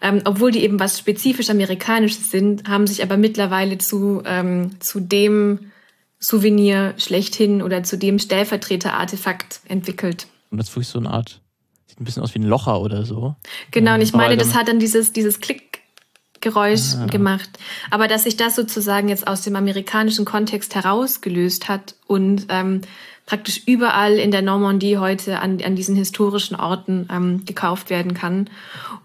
[0.00, 5.00] Ähm, obwohl die eben was spezifisch Amerikanisches sind, haben sich aber mittlerweile zu, ähm, zu
[5.00, 5.72] dem
[6.18, 10.26] Souvenir schlechthin oder zu dem Stellvertreter-Artefakt entwickelt.
[10.56, 11.42] Und das ist wirklich so eine Art,
[11.86, 13.36] sieht ein bisschen aus wie ein Locher oder so.
[13.72, 17.04] Genau, und ich meine, das hat dann dieses, dieses Klickgeräusch ah.
[17.06, 17.50] gemacht.
[17.90, 22.80] Aber dass sich das sozusagen jetzt aus dem amerikanischen Kontext herausgelöst hat und ähm,
[23.26, 28.48] praktisch überall in der Normandie heute an, an diesen historischen Orten ähm, gekauft werden kann.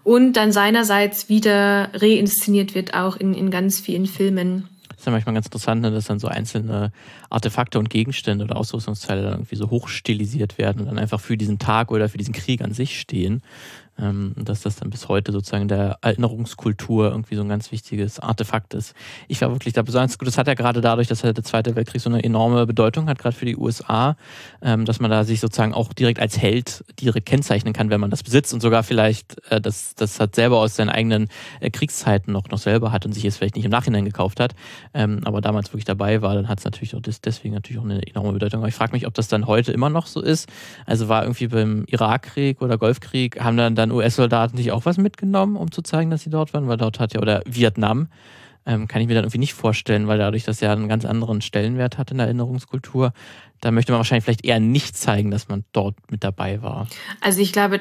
[0.04, 4.68] Und dann seinerseits wieder reinszeniert wird, auch in, in ganz vielen Filmen
[5.02, 6.92] ist ja manchmal ganz interessant, ne, dass dann so einzelne
[7.28, 11.58] Artefakte und Gegenstände oder Ausrüstungsteile dann irgendwie so hochstilisiert werden und dann einfach für diesen
[11.58, 13.42] Tag oder für diesen Krieg an sich stehen
[13.98, 18.74] ähm, dass das dann bis heute sozusagen der Erinnerungskultur irgendwie so ein ganz wichtiges Artefakt
[18.74, 18.94] ist.
[19.28, 20.28] Ich war wirklich da besonders gut.
[20.28, 23.18] Das hat ja gerade dadurch, dass halt der Zweite Weltkrieg so eine enorme Bedeutung hat,
[23.18, 24.16] gerade für die USA,
[24.62, 28.10] ähm, dass man da sich sozusagen auch direkt als Held direkt kennzeichnen kann, wenn man
[28.10, 31.28] das besitzt und sogar vielleicht äh, das, das hat selber aus seinen eigenen
[31.60, 34.54] äh, Kriegszeiten noch, noch selber hat und sich jetzt vielleicht nicht im Nachhinein gekauft hat,
[34.94, 37.84] ähm, aber damals wirklich dabei war, dann hat es natürlich auch das, deswegen natürlich auch
[37.84, 38.60] eine enorme Bedeutung.
[38.60, 40.48] Aber ich frage mich, ob das dann heute immer noch so ist.
[40.86, 45.56] Also war irgendwie beim Irakkrieg oder Golfkrieg, haben dann dann US-Soldaten sich auch was mitgenommen,
[45.56, 46.68] um zu zeigen, dass sie dort waren?
[46.68, 48.08] Weil dort hat ja, oder Vietnam,
[48.64, 51.40] ähm, kann ich mir dann irgendwie nicht vorstellen, weil dadurch das ja einen ganz anderen
[51.40, 53.12] Stellenwert hat in der Erinnerungskultur.
[53.60, 56.88] Da möchte man wahrscheinlich vielleicht eher nicht zeigen, dass man dort mit dabei war.
[57.20, 57.80] Also ich glaube,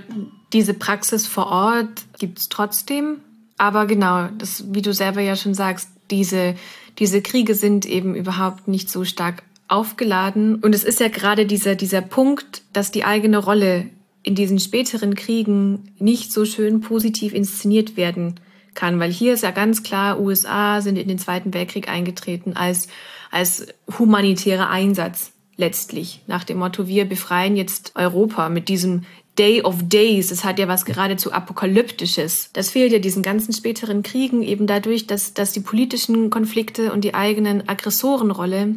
[0.54, 3.18] diese Praxis vor Ort gibt es trotzdem.
[3.58, 6.56] Aber genau, das, wie du selber ja schon sagst, diese,
[6.98, 10.56] diese Kriege sind eben überhaupt nicht so stark aufgeladen.
[10.56, 13.90] Und es ist ja gerade dieser, dieser Punkt, dass die eigene Rolle
[14.24, 18.40] in diesen späteren Kriegen nicht so schön positiv inszeniert werden
[18.74, 22.88] kann, weil hier ist ja ganz klar, USA sind in den Zweiten Weltkrieg eingetreten als,
[23.32, 29.04] als humanitärer Einsatz letztlich, nach dem Motto, wir befreien jetzt Europa mit diesem
[29.38, 32.50] Day of Days, das hat ja was geradezu apokalyptisches.
[32.54, 37.04] Das fehlt ja diesen ganzen späteren Kriegen eben dadurch, dass, dass die politischen Konflikte und
[37.04, 38.76] die eigenen Aggressorenrolle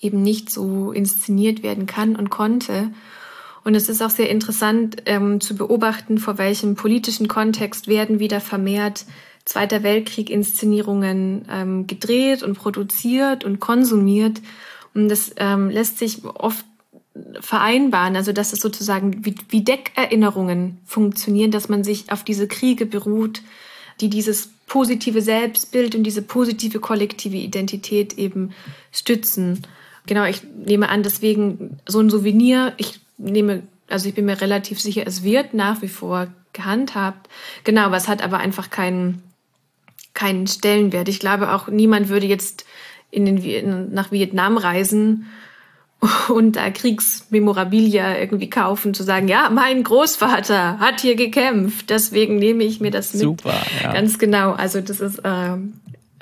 [0.00, 2.90] eben nicht so inszeniert werden kann und konnte.
[3.64, 8.40] Und es ist auch sehr interessant ähm, zu beobachten, vor welchem politischen Kontext werden wieder
[8.40, 9.06] vermehrt
[9.44, 14.40] Zweiter Weltkrieg-Inszenierungen ähm, gedreht und produziert und konsumiert.
[14.94, 16.64] Und das ähm, lässt sich oft
[17.40, 22.86] vereinbaren, also dass es sozusagen wie, wie Deckerinnerungen funktionieren, dass man sich auf diese Kriege
[22.86, 23.42] beruht,
[24.00, 28.52] die dieses positive Selbstbild und diese positive kollektive Identität eben
[28.90, 29.66] stützen.
[30.06, 34.80] Genau, ich nehme an, deswegen so ein Souvenir, ich nehme, also ich bin mir relativ
[34.80, 37.28] sicher, es wird nach wie vor gehandhabt.
[37.64, 39.22] Genau, aber es hat aber einfach keinen,
[40.14, 41.08] keinen Stellenwert.
[41.08, 42.64] Ich glaube auch, niemand würde jetzt
[43.10, 45.26] in den, nach Vietnam reisen
[46.28, 52.64] und da Kriegsmemorabilia irgendwie kaufen, zu sagen, ja, mein Großvater hat hier gekämpft, deswegen nehme
[52.64, 53.22] ich mir das mit.
[53.22, 53.92] Super, ja.
[53.92, 54.52] Ganz genau.
[54.52, 55.72] Also das ist äh, ein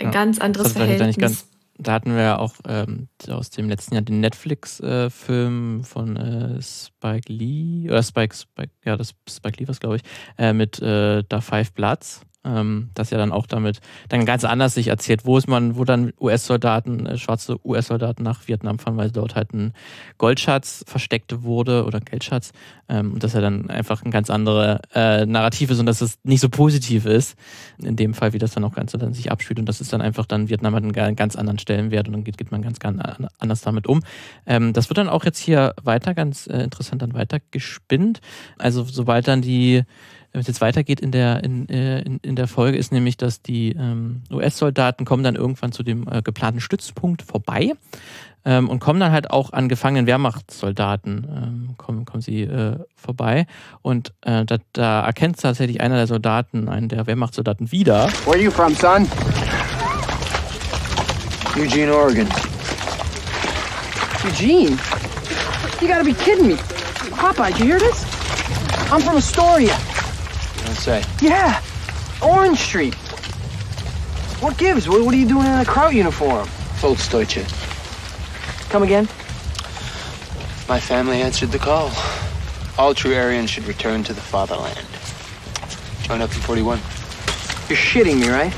[0.01, 1.47] ja, ganz anderes Verhältnis.
[1.83, 6.61] Da hatten wir ja auch ähm, aus dem letzten Jahr den Netflix-Film äh, von äh,
[6.61, 10.03] Spike Lee, oder Spike, Spike, ja, das Spike Lee was glaube ich,
[10.37, 14.75] äh, mit äh, Da Five Bloods ähm, das ja dann auch damit dann ganz anders
[14.75, 19.11] sich erzählt, wo ist man, wo dann US-Soldaten, äh, schwarze US-Soldaten nach Vietnam fahren, weil
[19.11, 19.73] dort halt ein
[20.19, 22.53] Goldschatz versteckt wurde oder Geldschatz
[22.89, 26.19] ähm, und dass er dann einfach ein ganz andere äh, Narrativ ist und dass es
[26.23, 27.37] nicht so positiv ist,
[27.79, 30.01] in dem Fall, wie das dann auch ganz dann sich abspielt und das ist dann
[30.01, 33.01] einfach dann Vietnam hat einen ganz anderen Stellenwert und dann geht, geht man ganz, ganz
[33.39, 34.03] anders damit um.
[34.47, 38.21] Ähm, das wird dann auch jetzt hier weiter ganz äh, interessant dann weiter gespinnt.
[38.59, 39.85] Also sobald dann die
[40.33, 43.43] wenn es jetzt weitergeht in der, in, äh, in, in der Folge, ist nämlich, dass
[43.43, 47.73] die ähm, US-Soldaten kommen dann irgendwann zu dem äh, geplanten Stützpunkt vorbei
[48.45, 53.47] ähm, und kommen dann halt auch an gefangenen Wehrmachtssoldaten, ähm, kommen, kommen sie äh, vorbei.
[53.83, 58.09] Und äh, da, da erkennt tatsächlich einer der Soldaten, einen der Wehrmachtssoldaten wieder.
[58.25, 59.09] Where are you from, son?
[61.57, 62.29] Eugene, Oregon.
[64.25, 64.79] Eugene?
[65.81, 66.57] You gotta be kidding me.
[67.17, 68.05] Papa, did you hear this?
[68.93, 69.77] I'm from Astoria
[70.77, 71.05] say?
[71.21, 71.63] Yeah,
[72.23, 72.95] Orange Street.
[74.41, 74.89] What gives?
[74.89, 76.47] What, what are you doing in a Kraut uniform?
[76.81, 77.45] Volksdeutsche.
[78.71, 79.05] Come again?
[80.69, 81.91] My family answered the call.
[82.79, 84.79] All true Aryans should return to the fatherland.
[86.03, 86.79] Join up in 41.
[87.69, 88.55] You're shitting me, right?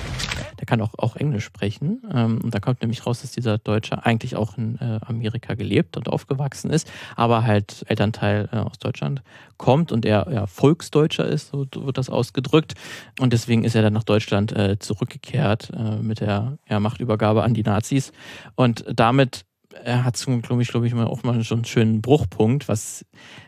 [0.72, 2.00] Kann auch, auch Englisch sprechen.
[2.14, 5.98] Ähm, und da kommt nämlich raus, dass dieser Deutsche eigentlich auch in äh, Amerika gelebt
[5.98, 9.22] und aufgewachsen ist, aber halt Elternteil äh, aus Deutschland
[9.58, 12.72] kommt und er ja, Volksdeutscher ist, so wird das ausgedrückt.
[13.20, 17.52] Und deswegen ist er dann nach Deutschland äh, zurückgekehrt äh, mit der ja, Machtübergabe an
[17.52, 18.10] die Nazis.
[18.54, 19.44] Und damit
[19.84, 23.04] er hat, ich, glaube ich, auch mal schon einen schönen Bruchpunkt, was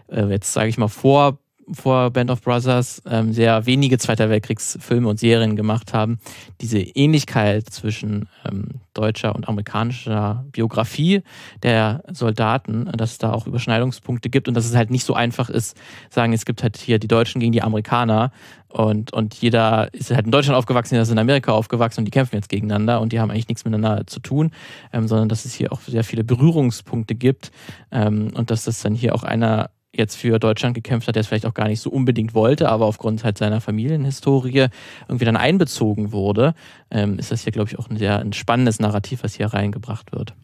[0.09, 1.39] äh, jetzt, sage ich mal, vor
[1.73, 6.19] vor Band of Brothers ähm, sehr wenige Zweiter Weltkriegsfilme und Serien gemacht haben,
[6.61, 11.23] diese Ähnlichkeit zwischen ähm, deutscher und amerikanischer Biografie
[11.63, 15.51] der Soldaten, dass es da auch Überschneidungspunkte gibt und dass es halt nicht so einfach
[15.51, 15.77] ist,
[16.11, 18.31] sagen, es gibt halt hier die Deutschen gegen die Amerikaner
[18.69, 22.11] und, und jeder ist halt in Deutschland aufgewachsen, jeder ist in Amerika aufgewachsen und die
[22.11, 24.51] kämpfen jetzt gegeneinander und die haben eigentlich nichts miteinander zu tun,
[24.93, 27.53] ähm, sondern dass es hier auch sehr viele Berührungspunkte gibt
[27.93, 31.27] ähm, und dass das dann hier auch einer jetzt für Deutschland gekämpft hat, der es
[31.27, 34.67] vielleicht auch gar nicht so unbedingt wollte, aber aufgrund halt seiner Familienhistorie
[35.09, 36.55] irgendwie dann einbezogen wurde,
[36.91, 40.13] ähm, ist das hier, glaube ich, auch ein sehr ein spannendes Narrativ, was hier reingebracht
[40.13, 40.35] wird.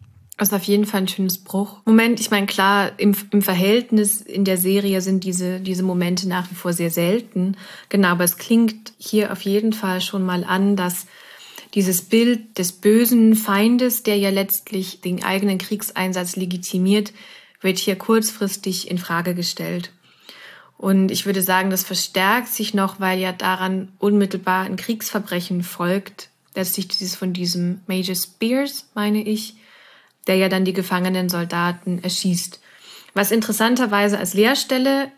[0.41, 1.83] Das ist auf jeden Fall ein schönes Bruch.
[1.85, 6.51] Moment, ich meine, klar, im, im Verhältnis in der Serie sind diese, diese Momente nach
[6.51, 7.59] wie vor sehr selten.
[7.91, 11.07] Genau, aber es klingt hier auf jeden Fall schon mal an, dass
[11.75, 17.13] dieses Bild des bösen Feindes, der ja letztlich den eigenen Kriegseinsatz legitimiert,
[17.61, 19.92] wird hier kurzfristig in Frage gestellt.
[20.77, 26.31] Und ich würde sagen, das verstärkt sich noch, weil ja daran unmittelbar ein Kriegsverbrechen folgt.
[26.55, 29.57] Letztlich dieses von diesem Major Spears, meine ich,
[30.27, 32.61] der ja dann die gefangenen Soldaten erschießt.
[33.14, 35.12] Was interessanterweise als Leerstelle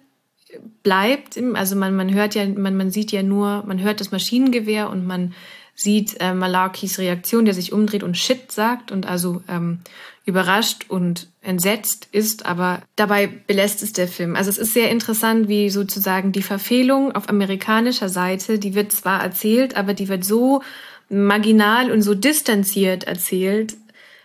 [0.83, 4.91] bleibt, also man, man hört ja, man, man sieht ja nur, man hört das Maschinengewehr
[4.91, 5.35] und man
[5.75, 9.81] sieht äh, Malarkis Reaktion, der sich umdreht und Shit sagt und also ähm,
[10.25, 14.37] überrascht und entsetzt ist, aber dabei belässt es der Film.
[14.37, 19.23] Also es ist sehr interessant, wie sozusagen die Verfehlung auf amerikanischer Seite, die wird zwar
[19.23, 20.63] erzählt, aber die wird so
[21.09, 23.77] marginal und so distanziert erzählt,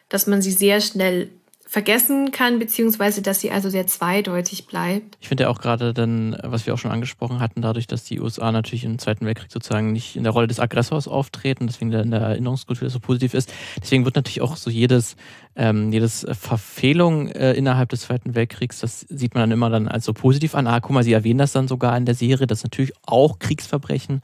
[0.10, 1.30] dass man sie sehr schnell
[1.67, 5.17] vergessen kann, beziehungsweise dass sie also sehr zweideutig bleibt.
[5.19, 8.21] Ich finde ja auch gerade dann, was wir auch schon angesprochen hatten, dadurch, dass die
[8.21, 12.12] USA natürlich im Zweiten Weltkrieg sozusagen nicht in der Rolle des Aggressors auftreten, deswegen in
[12.12, 15.17] der Erinnerungskultur so positiv ist, deswegen wird natürlich auch so jedes
[15.58, 20.06] ähm, jedes Verfehlung äh, innerhalb des Zweiten Weltkriegs, das sieht man dann immer dann als
[20.06, 20.67] so positiv an.
[20.67, 23.39] Ah, guck mal, sie erwähnen das dann sogar in der Serie, dass es natürlich auch
[23.39, 24.22] Kriegsverbrechen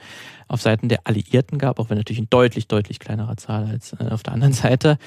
[0.48, 4.10] auf Seiten der Alliierten gab, auch wenn natürlich in deutlich, deutlich kleinerer Zahl als äh,
[4.12, 4.98] auf der anderen Seite.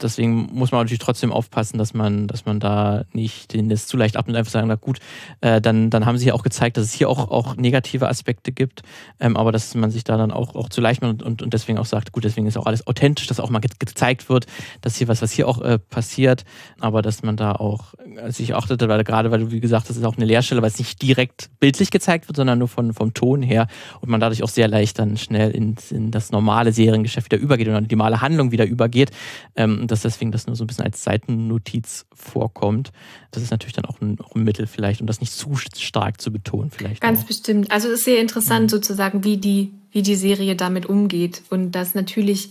[0.00, 3.96] Deswegen muss man natürlich trotzdem aufpassen, dass man, dass man da nicht den das zu
[3.96, 5.00] leicht ab und einfach sagen, na gut,
[5.40, 8.52] äh, dann, dann haben sie ja auch gezeigt, dass es hier auch, auch negative Aspekte
[8.52, 8.82] gibt,
[9.18, 11.78] ähm, aber dass man sich da dann auch, auch zu leicht macht und, und deswegen
[11.78, 14.46] auch sagt, gut, deswegen ist auch alles authentisch, dass auch mal ge gezeigt wird,
[14.82, 16.44] dass hier was, was hier auch äh, passiert,
[16.80, 17.94] aber dass man da auch
[18.28, 20.78] sich achtete, weil gerade, weil du wie gesagt, das ist auch eine Leerstelle, weil es
[20.78, 23.66] nicht direkt bildlich gezeigt wird, sondern nur von, vom Ton her
[24.00, 27.68] und man dadurch auch sehr leicht dann schnell in, in das normale Seriengeschäft wieder übergeht
[27.68, 29.10] und die normale Handlung wieder übergeht,
[29.56, 32.92] ähm, dass deswegen das nur so ein bisschen als Seitennotiz vorkommt.
[33.30, 36.20] Das ist natürlich dann auch ein, auch ein Mittel vielleicht, um das nicht zu stark
[36.20, 37.00] zu betonen vielleicht.
[37.00, 37.26] Ganz auch.
[37.26, 37.70] bestimmt.
[37.70, 38.68] Also es ist sehr interessant mhm.
[38.68, 42.50] sozusagen, wie die, wie die Serie damit umgeht und dass natürlich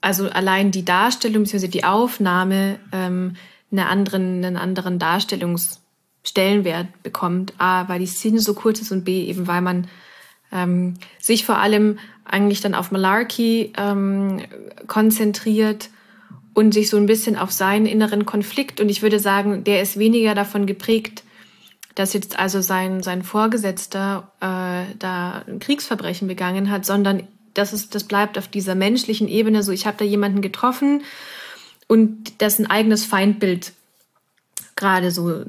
[0.00, 1.68] also allein die Darstellung bzw.
[1.68, 3.36] die Aufnahme ähm,
[3.70, 7.54] einen anderen, einen anderen Darstellungsstellenwert bekommt.
[7.58, 9.88] A, weil die Szene so kurz ist und B, eben weil man
[10.52, 14.40] ähm, sich vor allem eigentlich dann auf Malarkey ähm,
[14.86, 15.90] konzentriert
[16.54, 18.80] und sich so ein bisschen auf seinen inneren Konflikt.
[18.80, 21.24] Und ich würde sagen, der ist weniger davon geprägt,
[21.94, 27.94] dass jetzt also sein, sein Vorgesetzter äh, da ein Kriegsverbrechen begangen hat, sondern das, ist,
[27.94, 31.02] das bleibt auf dieser menschlichen Ebene so, ich habe da jemanden getroffen
[31.88, 33.72] und dessen eigenes Feindbild
[34.76, 35.44] gerade so äh,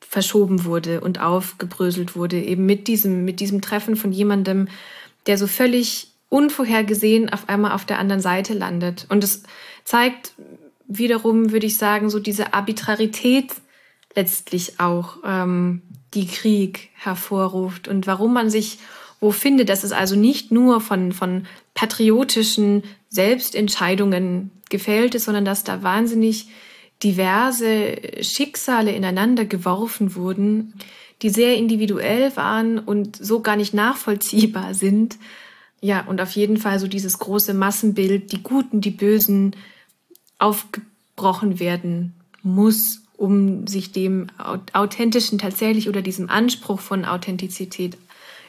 [0.00, 4.68] verschoben wurde und aufgebröselt wurde, eben mit diesem, mit diesem Treffen von jemandem,
[5.26, 9.06] der so völlig unvorhergesehen auf einmal auf der anderen Seite landet.
[9.08, 9.42] Und es
[9.84, 10.32] zeigt
[10.86, 13.52] wiederum, würde ich sagen, so diese Arbitrarität
[14.14, 15.82] letztlich auch, ähm,
[16.14, 18.78] die Krieg hervorruft und warum man sich
[19.20, 25.64] wo findet, dass es also nicht nur von, von patriotischen Selbstentscheidungen gefällt ist, sondern dass
[25.64, 26.48] da wahnsinnig
[27.02, 30.74] diverse Schicksale ineinander geworfen wurden,
[31.22, 35.16] die sehr individuell waren und so gar nicht nachvollziehbar sind.
[35.80, 39.54] Ja, und auf jeden Fall so dieses große Massenbild, die Guten, die Bösen,
[40.38, 44.28] aufgebrochen werden muss, um sich dem
[44.72, 47.96] authentischen tatsächlich oder diesem Anspruch von Authentizität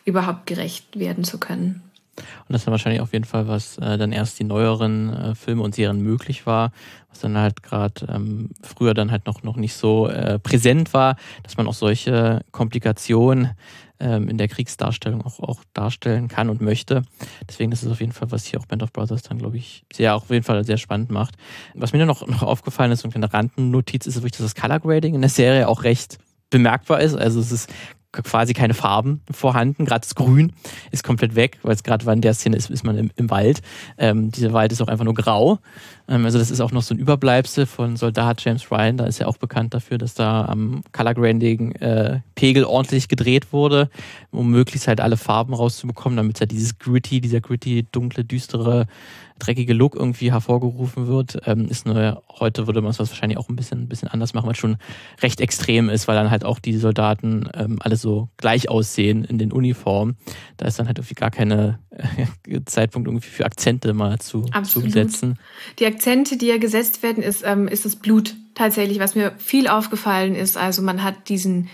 [0.06, 1.82] überhaupt gerecht werden zu können.
[2.18, 5.64] Und das dann wahrscheinlich auf jeden Fall, was äh, dann erst die neueren äh, Filme
[5.64, 6.72] und Serien möglich war,
[7.10, 11.16] was dann halt gerade ähm, früher dann halt noch, noch nicht so äh, präsent war,
[11.44, 13.52] dass man auch solche Komplikationen
[14.00, 17.04] ähm, in der Kriegsdarstellung auch, auch darstellen kann und möchte.
[17.48, 19.84] Deswegen ist es auf jeden Fall, was hier auch Band of Brothers dann, glaube ich,
[19.94, 21.36] sehr auf jeden Fall sehr spannend macht.
[21.76, 25.16] Was mir noch, noch aufgefallen ist, so eine Randennotiz, ist wirklich, dass das Color Grading
[25.16, 26.18] in der Serie auch recht
[26.50, 27.16] bemerkbar ist.
[27.16, 27.70] Also es ist
[28.12, 29.86] quasi keine Farben vorhanden.
[29.86, 30.54] Gerade das Grün
[30.92, 33.62] ist komplett weg, weil es gerade in der Szene ist, ist man im, im Wald.
[33.98, 35.60] Ähm, dieser Wald ist auch einfach nur grau.
[36.08, 38.98] Ähm, also das ist auch noch so ein Überbleibsel von Soldat James Ryan.
[38.98, 43.54] Da ist er auch bekannt dafür, dass da am Color Grading äh, Pegel ordentlich gedreht
[43.54, 43.90] wurde,
[44.32, 48.88] um möglichst halt alle Farben rauszubekommen, damit halt dieses gritty, dieser gritty, dunkle, düstere
[49.40, 51.40] dreckige Look irgendwie hervorgerufen wird.
[51.46, 54.46] Ähm, ist nur, heute würde man es wahrscheinlich auch ein bisschen, ein bisschen anders machen,
[54.46, 54.78] weil es schon
[55.22, 59.38] recht extrem ist, weil dann halt auch die Soldaten ähm, alle so gleich aussehen in
[59.38, 60.18] den Uniformen.
[60.58, 64.82] Da ist dann halt irgendwie gar keine äh, Zeitpunkt irgendwie für Akzente mal zu, zu
[64.90, 65.40] setzen.
[65.80, 69.68] Die Akzente, die ja gesetzt werden, ist, ähm, ist das Blut tatsächlich, was mir viel
[69.68, 70.58] aufgefallen ist.
[70.58, 71.70] Also man hat diesen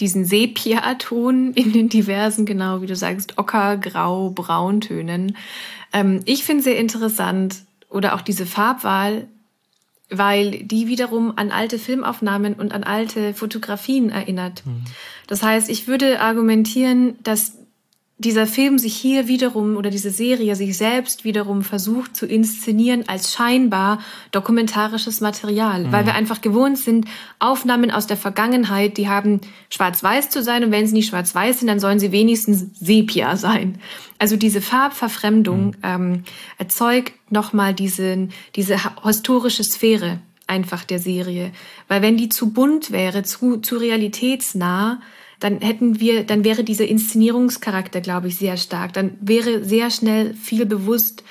[0.00, 5.36] diesen Sepia-Ton in den diversen, genau wie du sagst, Ocker, Grau, Brauntönen.
[5.92, 9.26] Ähm, ich finde sehr interessant oder auch diese Farbwahl,
[10.10, 14.64] weil die wiederum an alte Filmaufnahmen und an alte Fotografien erinnert.
[14.64, 14.84] Mhm.
[15.26, 17.57] Das heißt, ich würde argumentieren, dass
[18.18, 23.32] dieser Film sich hier wiederum oder diese Serie sich selbst wiederum versucht zu inszenieren als
[23.32, 24.00] scheinbar
[24.32, 25.92] dokumentarisches Material, mhm.
[25.92, 27.06] weil wir einfach gewohnt sind,
[27.38, 31.68] Aufnahmen aus der Vergangenheit, die haben schwarz-weiß zu sein und wenn sie nicht schwarz-weiß sind,
[31.68, 33.78] dann sollen sie wenigstens sepia sein.
[34.18, 35.74] Also diese Farbverfremdung mhm.
[35.84, 36.24] ähm,
[36.58, 41.52] erzeugt nochmal diesen, diese historische Sphäre einfach der Serie,
[41.86, 45.00] weil wenn die zu bunt wäre, zu, zu realitätsnah,
[45.40, 48.92] dann hätten wir, dann wäre dieser Inszenierungscharakter, glaube ich, sehr stark.
[48.92, 51.22] Dann wäre sehr schnell viel bewusst,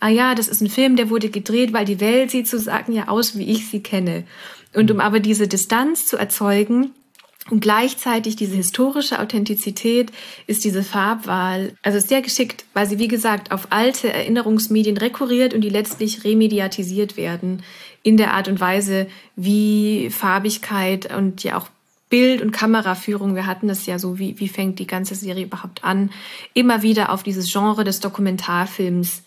[0.00, 3.08] ah ja, das ist ein Film, der wurde gedreht, weil die Welt sieht sozusagen ja
[3.08, 4.24] aus, wie ich sie kenne.
[4.74, 6.92] Und um aber diese Distanz zu erzeugen,
[7.50, 10.10] und gleichzeitig diese historische Authentizität
[10.46, 15.60] ist diese Farbwahl, also sehr geschickt, weil sie, wie gesagt, auf alte Erinnerungsmedien rekurriert und
[15.60, 17.62] die letztlich remediatisiert werden
[18.02, 21.68] in der Art und Weise, wie Farbigkeit und ja auch
[22.14, 25.82] Bild- und Kameraführung, wir hatten es ja so, wie, wie fängt die ganze Serie überhaupt
[25.82, 26.10] an,
[26.52, 29.24] immer wieder auf dieses Genre des Dokumentarfilms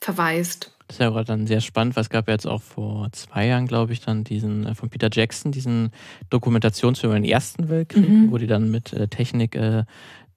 [0.00, 0.72] verweist.
[0.88, 3.48] Das ist ja gerade dann sehr spannend, weil es gab ja jetzt auch vor zwei
[3.48, 5.90] Jahren, glaube ich, dann diesen äh, von Peter Jackson, diesen
[6.30, 8.30] Dokumentationsfilm über den Ersten Weltkrieg, mhm.
[8.30, 9.84] wo die dann mit äh, Technik äh,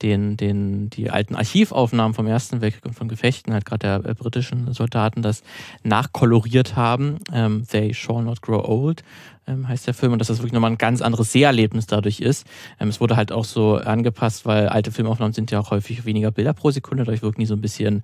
[0.01, 4.13] den, den, die alten Archivaufnahmen vom Ersten Weltkrieg und von Gefechten, halt gerade der äh,
[4.13, 5.43] britischen Soldaten, das
[5.83, 7.19] nachkoloriert haben.
[7.31, 9.03] Ähm, They Shall Not Grow Old
[9.47, 12.47] ähm, heißt der Film und dass das wirklich nochmal ein ganz anderes Seherlebnis dadurch ist.
[12.79, 16.31] Ähm, es wurde halt auch so angepasst, weil alte Filmaufnahmen sind ja auch häufig weniger
[16.31, 18.03] Bilder pro Sekunde, dadurch wirken die so ein bisschen,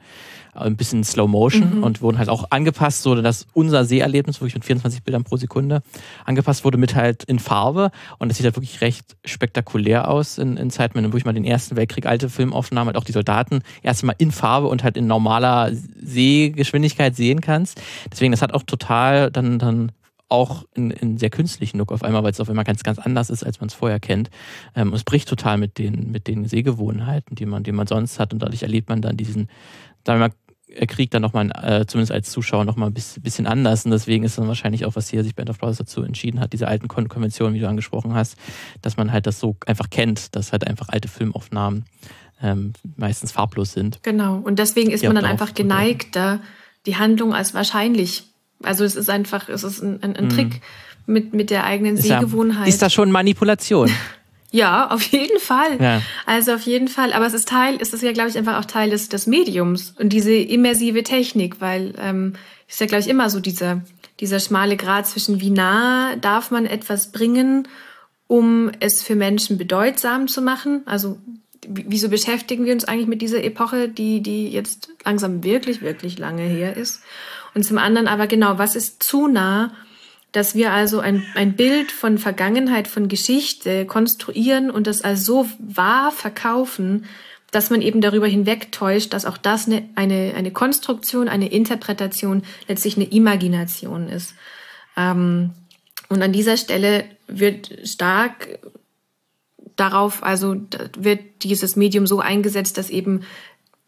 [0.55, 1.83] äh, ein bisschen Slow Motion mhm.
[1.83, 5.81] und wurden halt auch angepasst, so dass unser Seherlebnis wirklich mit 24 Bildern pro Sekunde
[6.25, 10.57] angepasst wurde mit halt in Farbe und das sieht halt wirklich recht spektakulär aus in,
[10.57, 14.15] in Zeiten, du wirklich mal den Ersten Weltkrieg alte Filmaufnahmen, halt auch die Soldaten erstmal
[14.17, 15.71] in Farbe und halt in normaler
[16.01, 17.81] Sehgeschwindigkeit sehen kannst.
[18.11, 19.91] Deswegen, das hat auch total dann, dann
[20.31, 23.29] auch in, in sehr künstlichen Look auf einmal, weil es auf einmal ganz, ganz anders
[23.29, 24.29] ist, als man es vorher kennt.
[24.75, 28.33] Ähm, es bricht total mit den, mit den Sehgewohnheiten, die man, die man sonst hat
[28.33, 29.49] und dadurch erlebt man dann diesen,
[30.05, 30.35] sagen wir mal,
[30.87, 33.83] Krieg dann nochmal, äh, zumindest als Zuschauer, nochmal ein bisschen anders.
[33.85, 36.53] Und deswegen ist dann wahrscheinlich auch, was hier sich Band of Brothers dazu entschieden hat,
[36.53, 38.37] diese alten Kon Konventionen, wie du angesprochen hast,
[38.81, 41.85] dass man halt das so einfach kennt, dass halt einfach alte Filmaufnahmen
[42.41, 44.01] ähm, meistens farblos sind.
[44.03, 44.37] Genau.
[44.37, 46.39] Und deswegen ist man dann einfach geneigt, da
[46.85, 48.30] die Handlung als wahrscheinlich.
[48.63, 50.29] Also es ist einfach, es ist ein, ein, ein mhm.
[50.29, 50.61] Trick
[51.05, 52.67] mit, mit der eigenen ist Sehgewohnheit.
[52.67, 53.89] Ja, ist das schon Manipulation?
[54.53, 55.81] Ja, auf jeden Fall.
[55.81, 56.01] Ja.
[56.25, 57.13] Also auf jeden Fall.
[57.13, 59.95] Aber es ist Teil, es ist ja, glaube ich, einfach auch Teil des, des Mediums
[59.97, 62.33] und diese immersive Technik, weil ähm,
[62.67, 63.81] ist ja, glaube ich, immer so dieser,
[64.19, 67.65] dieser schmale Grad zwischen wie nah darf man etwas bringen,
[68.27, 70.81] um es für Menschen bedeutsam zu machen.
[70.85, 71.17] Also
[71.67, 76.43] wieso beschäftigen wir uns eigentlich mit dieser Epoche, die, die jetzt langsam wirklich, wirklich lange
[76.43, 77.01] her ist?
[77.53, 79.71] Und zum anderen aber genau, was ist zu nah?
[80.31, 85.47] dass wir also ein, ein Bild von Vergangenheit, von Geschichte konstruieren und das als so
[85.59, 87.05] wahr verkaufen,
[87.51, 92.95] dass man eben darüber hinwegtäuscht, dass auch das eine, eine, eine Konstruktion, eine Interpretation, letztlich
[92.95, 94.33] eine Imagination ist.
[94.95, 95.51] Ähm,
[96.07, 98.59] und an dieser Stelle wird stark
[99.75, 100.55] darauf, also
[100.97, 103.21] wird dieses Medium so eingesetzt, dass eben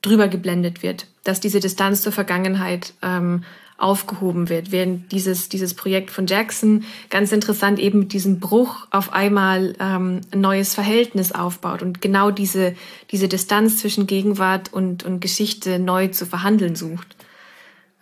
[0.04, 3.44] drüber geblendet wird, dass diese Distanz zur Vergangenheit ähm,
[3.78, 9.14] aufgehoben wird, während dieses, dieses Projekt von Jackson ganz interessant eben mit diesem Bruch auf
[9.14, 12.76] einmal ähm, ein neues Verhältnis aufbaut und genau diese,
[13.12, 17.16] diese Distanz zwischen Gegenwart und, und Geschichte neu zu verhandeln sucht.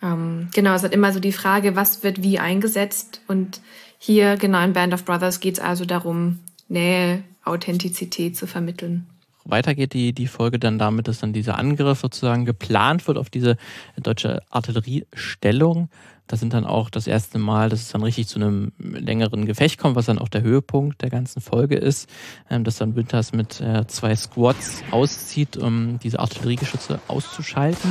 [0.02, 3.22] Ähm, genau, es hat immer so die Frage, was wird wie eingesetzt?
[3.26, 3.60] Und
[3.98, 9.06] hier genau in Band of Brothers geht es also darum, Nähe, Authentizität zu vermitteln
[9.44, 13.30] weiter geht die, die Folge dann damit, dass dann dieser Angriff sozusagen geplant wird auf
[13.30, 13.56] diese
[13.96, 15.88] deutsche Artilleriestellung.
[16.28, 19.78] Da sind dann auch das erste Mal, dass es dann richtig zu einem längeren Gefecht
[19.78, 22.08] kommt, was dann auch der Höhepunkt der ganzen Folge ist,
[22.48, 27.90] ähm, dass dann Winters mit äh, zwei Squads auszieht, um diese Artilleriegeschütze auszuschalten.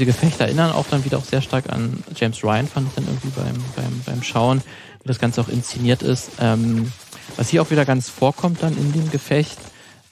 [0.00, 3.04] Diese Gefechte erinnern auch dann wieder auch sehr stark an James Ryan, fand ich dann
[3.04, 4.62] irgendwie beim, beim, beim Schauen,
[5.02, 6.30] wie das Ganze auch inszeniert ist.
[6.40, 6.90] Ähm,
[7.36, 9.58] was hier auch wieder ganz vorkommt dann in dem Gefecht,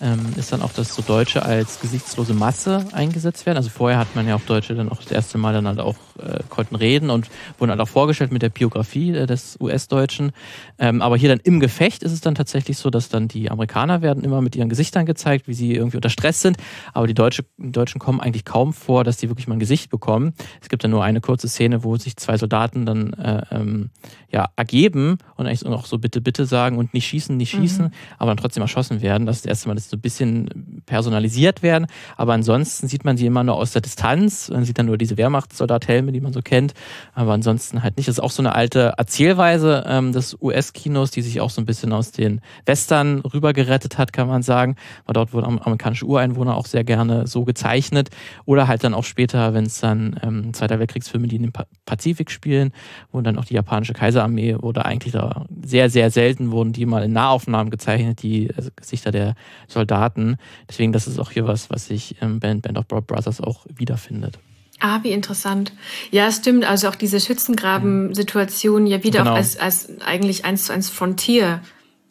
[0.02, 3.56] ähm, ist dann auch, dass so Deutsche als gesichtslose Masse eingesetzt werden.
[3.56, 5.96] Also vorher hat man ja auch Deutsche dann auch das erste Mal dann halt auch
[6.18, 10.32] äh, konnten reden und wurden halt auch vorgestellt mit der Biografie äh, des US-Deutschen.
[10.78, 14.02] Ähm, aber hier dann im Gefecht ist es dann tatsächlich so, dass dann die Amerikaner
[14.02, 16.56] werden immer mit ihren Gesichtern gezeigt, wie sie irgendwie unter Stress sind.
[16.92, 19.90] Aber die, Deutsche, die Deutschen kommen eigentlich kaum vor, dass die wirklich mal ein Gesicht
[19.90, 20.34] bekommen.
[20.60, 23.90] Es gibt dann nur eine kurze Szene, wo sich zwei Soldaten dann äh, ähm,
[24.30, 27.92] ja, ergeben und eigentlich auch so bitte, bitte sagen und nicht schießen, nicht schießen, mhm.
[28.18, 29.26] aber dann trotzdem erschossen werden.
[29.26, 31.86] Das ist das erste Mal, dass so ein bisschen personalisiert werden.
[32.16, 34.50] Aber ansonsten sieht man sie immer nur aus der Distanz.
[34.50, 36.74] Man sieht dann nur diese Wehrmachtssoldathelme, die man so kennt.
[37.12, 38.08] Aber ansonsten halt nicht.
[38.08, 41.66] Das ist auch so eine alte Erzählweise ähm, des US-Kinos, die sich auch so ein
[41.66, 44.76] bisschen aus den Western rübergerettet hat, kann man sagen.
[45.04, 48.08] Weil dort wurden amerikanische Ureinwohner auch sehr gerne so gezeichnet.
[48.46, 51.52] Oder halt dann auch später, wenn es dann ähm, Zweiter Weltkriegsfilme, die in dem
[51.84, 52.72] Pazifik spielen,
[53.12, 57.02] wo dann auch die japanische Kaiserarmee oder eigentlich da sehr, sehr selten wurden die mal
[57.02, 59.34] in Nahaufnahmen gezeichnet, die also Gesichter der
[59.66, 60.36] Soldaten.
[60.68, 64.38] Deswegen, das ist auch hier was, was sich im Band, Band of Brothers auch wiederfindet.
[64.80, 65.72] Ah, wie interessant.
[66.10, 66.64] Ja, stimmt.
[66.64, 69.32] Also auch diese Schützengraben-Situation ja wieder genau.
[69.32, 71.60] auch als, als eigentlich eins zu eins Frontier.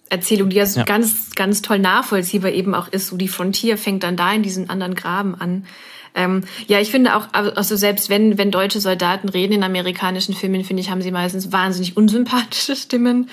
[0.09, 3.07] Erzählung, die ja, so ganz, ganz toll nachvollziehbar eben auch ist.
[3.07, 5.65] So die Frontier fängt dann da in diesen anderen Graben an.
[6.15, 10.63] Ähm, ja, ich finde auch, also selbst wenn, wenn deutsche Soldaten reden in amerikanischen Filmen,
[10.63, 13.29] finde ich, haben sie meistens wahnsinnig unsympathische Stimmen.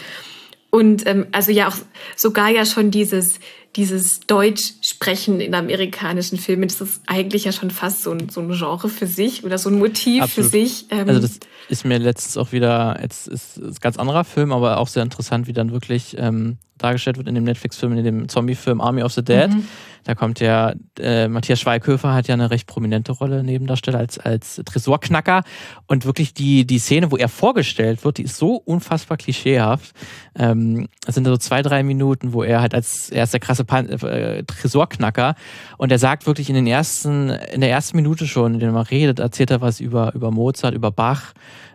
[0.71, 1.77] Und ähm, also ja auch
[2.17, 3.39] sogar ja schon dieses,
[3.77, 8.41] dieses Deutsch sprechen in amerikanischen Filmen, das ist eigentlich ja schon fast so ein, so
[8.41, 10.51] ein Genre für sich oder so ein Motiv Absolut.
[10.51, 10.87] für sich.
[10.91, 14.79] Ähm also das ist mir letztens auch wieder, jetzt ist ein ganz anderer Film, aber
[14.79, 18.81] auch sehr interessant, wie dann wirklich ähm, dargestellt wird in dem Netflix-Film, in dem Zombie-Film
[18.81, 19.51] Army of the Dead.
[19.51, 19.67] Mhm.
[20.05, 24.61] Da kommt ja, äh, Matthias Schweighöfer hat ja eine recht prominente Rolle Nebendarsteller als, als
[24.65, 25.43] Tresorknacker.
[25.87, 29.95] Und wirklich die, die Szene, wo er vorgestellt wird, die ist so unfassbar klischeehaft.
[30.37, 33.65] Ähm, das sind so zwei, drei Minuten, wo er halt als, er ist der krasse
[33.65, 35.35] Pan äh, Tresorknacker
[35.79, 38.87] und er sagt wirklich in den ersten, in der ersten Minute schon, in der man
[38.87, 41.33] redet, erzählt er was über, über Mozart, über Bach,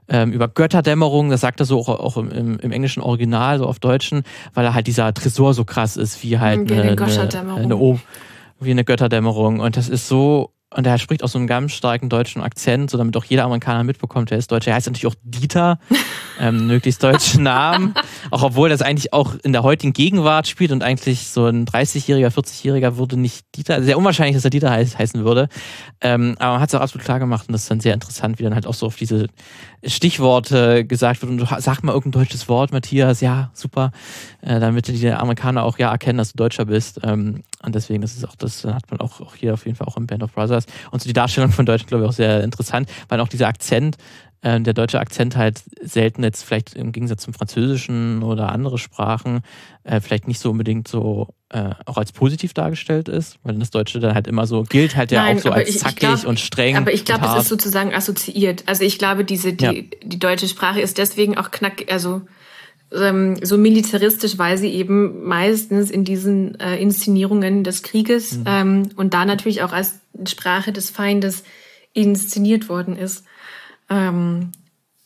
[0.09, 3.79] ähm, über Götterdämmerung, das sagt er so auch, auch im, im, englischen Original, so auf
[3.79, 7.99] Deutschen, weil er halt dieser Tresor so krass ist, wie halt wie eine, eine, eine,
[8.59, 9.59] wie eine Götterdämmerung.
[9.59, 12.97] Und das ist so und er spricht auch so einen ganz starken deutschen Akzent, so
[12.97, 14.71] damit auch jeder Amerikaner mitbekommt, wer ist Deutscher.
[14.71, 15.79] Er heißt natürlich auch Dieter,
[16.39, 17.95] ähm, möglichst deutschen Namen.
[18.29, 22.29] Auch obwohl das eigentlich auch in der heutigen Gegenwart spielt und eigentlich so ein 30-Jähriger,
[22.29, 25.49] 40-Jähriger würde nicht Dieter, sehr unwahrscheinlich, dass er Dieter heiß, heißen würde.
[26.01, 28.37] Ähm, aber man hat es auch absolut klar gemacht und das ist dann sehr interessant,
[28.37, 29.25] wie dann halt auch so auf diese
[29.83, 31.31] Stichworte gesagt wird.
[31.31, 33.91] Und du sag mal irgendein deutsches Wort, Matthias, ja, super,
[34.41, 36.99] äh, damit die Amerikaner auch ja erkennen, dass du Deutscher bist.
[37.03, 39.87] Ähm, und deswegen, das ist auch, das hat man auch, auch hier auf jeden Fall
[39.87, 40.65] auch im Band of Brothers.
[40.91, 43.97] Und so die Darstellung von Deutsch, glaube ich, auch sehr interessant, weil auch dieser Akzent,
[44.41, 49.41] äh, der deutsche Akzent halt selten jetzt vielleicht im Gegensatz zum Französischen oder andere Sprachen
[49.83, 53.99] äh, vielleicht nicht so unbedingt so äh, auch als positiv dargestellt ist, weil das Deutsche
[53.99, 56.25] dann halt immer so gilt halt ja Nein, auch so als ich, zackig ich glaub,
[56.25, 56.77] und streng.
[56.77, 58.63] Aber ich glaube, es ist sozusagen assoziiert.
[58.67, 59.73] Also ich glaube, diese die, ja.
[60.03, 62.21] die deutsche Sprache ist deswegen auch knack, also
[62.93, 68.43] ähm, so militaristisch, weil sie eben meistens in diesen äh, Inszenierungen des Krieges mhm.
[68.47, 71.43] ähm, und da natürlich auch als Sprache des Feindes
[71.93, 73.23] inszeniert worden ist.
[73.89, 74.51] Ähm,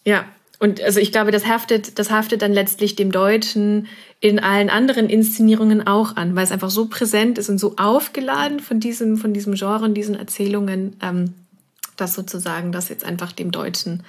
[0.05, 0.25] ja,
[0.59, 3.87] und also ich glaube, das haftet, das haftet dann letztlich dem Deutschen
[4.21, 8.61] in allen anderen Inszenierungen auch an, weil es einfach so präsent ist und so aufgeladen
[8.61, 11.33] von diesem, von diesem Genre und diesen Erzählungen, ähm,
[11.97, 14.03] dass sozusagen das jetzt einfach dem Deutschen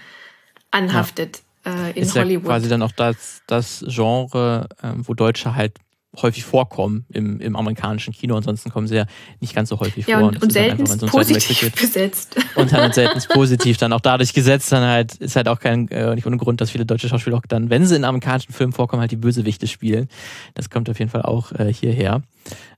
[0.70, 2.44] anhaftet äh, in ist Hollywood.
[2.44, 5.78] Ja quasi dann auch das, das Genre, äh, wo Deutsche halt
[6.20, 8.36] häufig vorkommen im, im amerikanischen Kino.
[8.36, 9.06] Ansonsten kommen sie ja
[9.40, 10.28] nicht ganz so häufig ja, vor.
[10.28, 12.36] Und, und selten so positiv besetzt.
[12.54, 14.72] Und dann selten positiv dann auch dadurch gesetzt.
[14.72, 17.42] Dann halt ist halt auch kein, äh, nicht ohne Grund, dass viele deutsche Schauspieler auch
[17.48, 20.08] dann, wenn sie in amerikanischen Filmen vorkommen, halt die Bösewichte spielen.
[20.54, 22.22] Das kommt auf jeden Fall auch äh, hierher.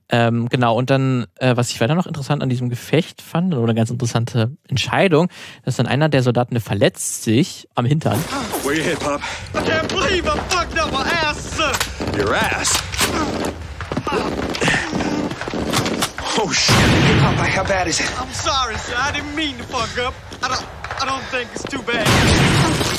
[0.09, 3.63] Ähm, genau, und dann, äh, was ich weiter noch interessant an diesem Gefecht fand, oder
[3.63, 5.27] eine ganz interessante Entscheidung,
[5.65, 8.17] dass dann einer der Soldaten der verletzt sich am Hintern.
[8.63, 9.21] Where you hit, Pop?
[9.53, 11.71] I can't believe I fucked up my ass, sir.
[12.17, 12.73] Your ass?
[16.39, 16.73] Oh shit.
[16.75, 18.09] Hey, Popeye, how bad is it?
[18.19, 18.95] I'm sorry, sir.
[18.97, 20.15] I didn't mean to fuck up.
[20.41, 20.65] I don't,
[20.99, 22.07] I don't think it's too bad.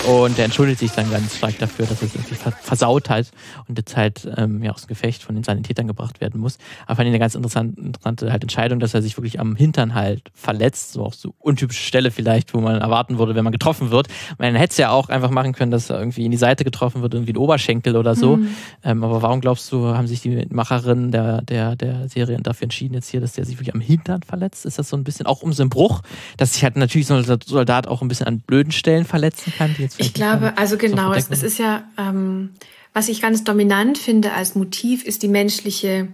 [0.07, 3.27] Und er entschuldigt sich dann ganz stark dafür, dass er es irgendwie versaut hat
[3.67, 6.57] und jetzt halt ähm, ja, aus dem Gefecht von den Sanitätern gebracht werden muss.
[6.87, 9.95] Aber fand ich eine ganz interessante, interessante halt Entscheidung, dass er sich wirklich am Hintern
[9.95, 13.91] halt verletzt, so auch so untypische Stelle vielleicht, wo man erwarten würde, wenn man getroffen
[13.91, 14.09] wird.
[14.39, 17.03] Man hätte es ja auch einfach machen können, dass er irgendwie in die Seite getroffen
[17.03, 18.37] wird, irgendwie ein Oberschenkel oder so.
[18.37, 18.49] Mhm.
[18.85, 22.95] Ähm, aber warum glaubst du, haben sich die Macherinnen der, der, der Serien dafür entschieden,
[22.95, 24.65] jetzt hier, dass der sich wirklich am Hintern verletzt?
[24.65, 26.03] Ist das so ein bisschen auch um so einen Bruch,
[26.39, 29.75] dass sich halt natürlich so ein Soldat auch ein bisschen an blöden Stellen verletzen kann,
[29.79, 32.51] die ich glaube, also genau, es, es, ist ja, ähm,
[32.93, 36.09] was ich ganz dominant finde als Motiv, ist die menschliche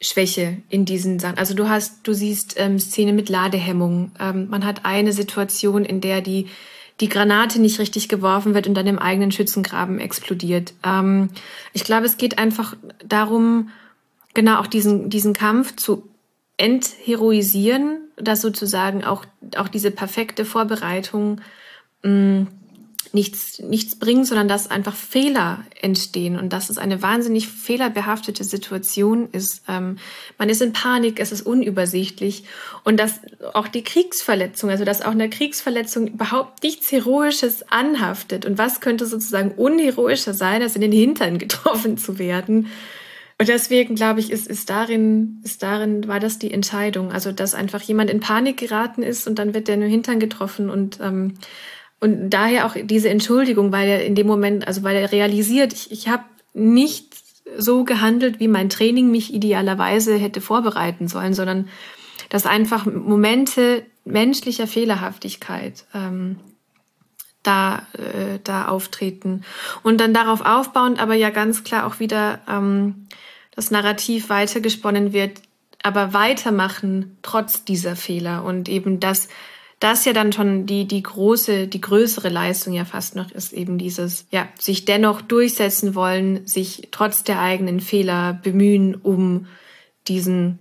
[0.00, 1.38] Schwäche in diesen Sachen.
[1.38, 4.12] Also du hast, du siehst ähm, Szene mit Ladehemmung.
[4.20, 6.46] Ähm, man hat eine Situation, in der die
[7.00, 10.74] die Granate nicht richtig geworfen wird und dann im eigenen Schützengraben explodiert.
[10.84, 11.30] Ähm,
[11.72, 13.70] ich glaube, es geht einfach darum,
[14.34, 16.08] genau auch diesen, diesen Kampf zu
[16.56, 19.24] entheroisieren, dass sozusagen auch,
[19.56, 21.40] auch diese perfekte Vorbereitung
[22.02, 22.46] mh, mm,
[23.12, 29.28] nichts, nichts bringen, sondern dass einfach Fehler entstehen und dass es eine wahnsinnig fehlerbehaftete Situation
[29.32, 29.62] ist.
[29.68, 29.98] Ähm,
[30.38, 32.44] man ist in Panik, es ist unübersichtlich
[32.84, 33.20] und dass
[33.52, 38.46] auch die Kriegsverletzung, also dass auch eine Kriegsverletzung überhaupt nichts Heroisches anhaftet.
[38.46, 42.68] Und was könnte sozusagen unheroischer sein, als in den Hintern getroffen zu werden?
[43.42, 47.10] Und deswegen glaube ich, ist, ist darin, ist darin, war das die Entscheidung.
[47.10, 50.70] Also, dass einfach jemand in Panik geraten ist und dann wird der nur Hintern getroffen
[50.70, 51.34] und ähm,
[51.98, 55.90] und daher auch diese Entschuldigung, weil er in dem Moment, also weil er realisiert, ich,
[55.90, 56.22] ich habe
[56.54, 57.16] nicht
[57.58, 61.68] so gehandelt, wie mein Training mich idealerweise hätte vorbereiten sollen, sondern
[62.28, 66.38] dass einfach Momente menschlicher Fehlerhaftigkeit ähm,
[67.42, 69.42] da, äh, da auftreten.
[69.82, 73.08] Und dann darauf aufbauend aber ja ganz klar auch wieder ähm,
[73.54, 75.40] das Narrativ weitergesponnen wird,
[75.82, 79.28] aber weitermachen trotz dieser Fehler und eben das
[79.82, 83.78] das ja dann schon die, die große, die größere Leistung ja fast noch ist eben
[83.78, 89.48] dieses, ja, sich dennoch durchsetzen wollen, sich trotz der eigenen Fehler bemühen, um
[90.06, 90.60] diesen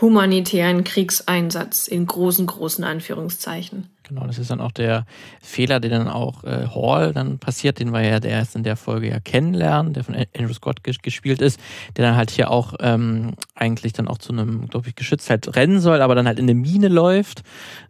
[0.00, 3.88] humanitären Kriegseinsatz in großen, großen Anführungszeichen.
[4.06, 5.06] Genau, das ist dann auch der
[5.40, 8.76] Fehler, der dann auch äh, Hall dann passiert, den wir ja der erst in der
[8.76, 11.58] Folge ja kennenlernen, der von Andrew Scott gespielt ist,
[11.96, 15.56] der dann halt hier auch ähm, eigentlich dann auch zu einem, glaube ich, Geschütz halt
[15.56, 17.44] rennen soll, aber dann halt in eine Mine läuft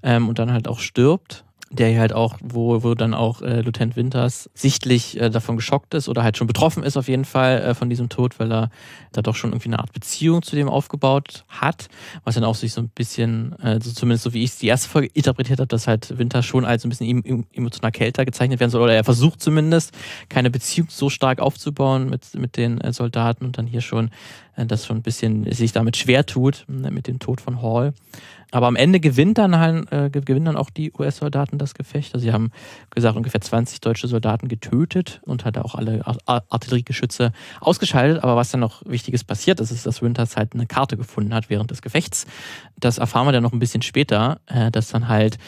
[0.05, 1.45] ähm, und dann halt auch stirbt
[1.75, 6.09] der halt auch, wo, wo dann auch äh, Lieutenant Winters sichtlich äh, davon geschockt ist
[6.09, 8.71] oder halt schon betroffen ist auf jeden Fall äh, von diesem Tod, weil er
[9.13, 11.89] da doch schon irgendwie eine Art Beziehung zu dem aufgebaut hat,
[12.25, 14.69] was dann auch sich so ein bisschen, äh, so zumindest so wie ich es die
[14.69, 18.71] erste Folge interpretiert habe, dass halt Winters schon als ein bisschen emotional kälter gezeichnet werden
[18.71, 19.93] soll oder er versucht zumindest
[20.29, 24.11] keine Beziehung so stark aufzubauen mit, mit den äh, Soldaten und dann hier schon
[24.57, 27.95] äh, das schon ein bisschen sich damit schwer tut ne, mit dem Tod von Hall.
[28.55, 32.15] Aber am Ende gewinnt dann halt, äh, gewinnen dann auch die US-Soldaten das Gefecht.
[32.15, 32.53] Also sie haben
[32.91, 38.23] gesagt, ungefähr 20 deutsche Soldaten getötet und halt auch alle Artilleriegeschütze ausgeschaltet.
[38.23, 41.51] Aber was dann noch Wichtiges passiert ist, ist, dass Winters halt eine Karte gefunden hat
[41.51, 42.27] während des Gefechts.
[42.79, 45.39] Das erfahren wir dann noch ein bisschen später, äh, dass dann halt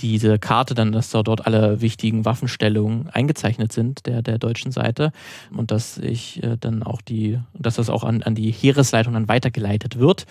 [0.00, 5.12] diese Karte dann, dass da dort alle wichtigen Waffenstellungen eingezeichnet sind der, der deutschen Seite
[5.56, 9.28] und dass ich äh, dann auch die, dass das auch an, an die Heeresleitung dann
[9.28, 10.26] weitergeleitet wird.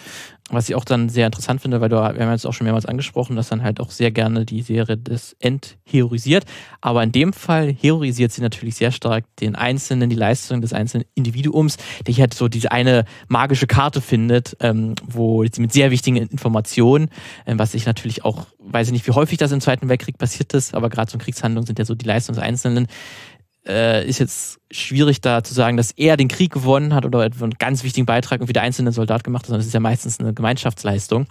[0.49, 2.85] Was ich auch dann sehr interessant finde, weil du, wir haben jetzt auch schon mehrmals
[2.85, 6.43] angesprochen, dass dann halt auch sehr gerne die Serie das entheorisiert.
[6.81, 11.05] Aber in dem Fall heroisiert sie natürlich sehr stark den Einzelnen, die Leistung des einzelnen
[11.15, 15.89] Individuums, der hier halt so diese eine magische Karte findet, ähm, wo sie mit sehr
[15.89, 17.09] wichtigen Informationen,
[17.45, 20.53] ähm, was ich natürlich auch, weiß ich nicht, wie häufig das im Zweiten Weltkrieg passiert
[20.53, 22.87] ist, aber gerade so Kriegshandlungen sind ja so die Leistung des Einzelnen,
[23.67, 27.51] äh, ist jetzt schwierig da zu sagen, dass er den Krieg gewonnen hat oder einen
[27.59, 30.33] ganz wichtigen Beitrag irgendwie der einzelne Soldat gemacht hat, sondern es ist ja meistens eine
[30.33, 31.27] Gemeinschaftsleistung.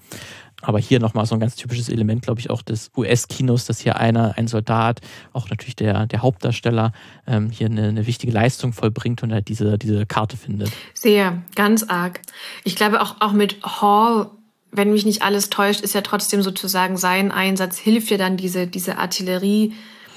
[0.63, 3.97] Aber hier nochmal so ein ganz typisches Element, glaube ich, auch des US-Kinos, dass hier
[3.97, 5.01] einer, ein Soldat,
[5.33, 6.93] auch natürlich der, der Hauptdarsteller,
[7.27, 10.71] ähm, hier eine, eine wichtige Leistung vollbringt und halt diese, diese Karte findet.
[10.93, 12.21] Sehr, ganz arg.
[12.65, 14.31] Ich glaube auch, auch mit Hall,
[14.73, 18.67] wenn mich nicht alles täuscht, ist ja trotzdem sozusagen sein Einsatz, hilft ja dann diese,
[18.67, 19.75] diese Artillerie,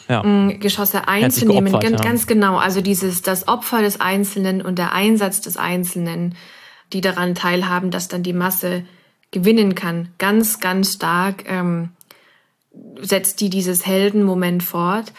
[0.08, 0.22] ja.
[0.22, 1.74] Mm, Geschosse einzunehmen.
[1.80, 2.10] Ganz, ja.
[2.10, 2.58] ganz genau.
[2.58, 6.36] Also dieses, das Opfer des Einzelnen und der Einsatz des Einzelnen,
[6.91, 8.84] die daran teilhaben, dass dann die Masse
[9.32, 10.10] gewinnen kann.
[10.18, 11.89] Ganz, ganz stark ähm,
[13.01, 15.14] setzt die dieses Heldenmoment fort.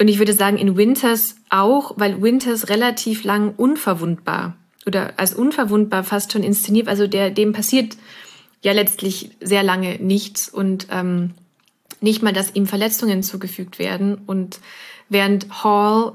[0.00, 4.56] Und ich würde sagen, in Winters auch, weil Winters relativ lang unverwundbar
[4.86, 7.96] oder als unverwundbar fast schon inszeniert, also der, dem passiert
[8.62, 11.34] ja letztlich sehr lange nichts und ähm,
[12.00, 14.22] nicht mal, dass ihm Verletzungen zugefügt werden.
[14.26, 14.60] Und
[15.08, 16.14] während Hall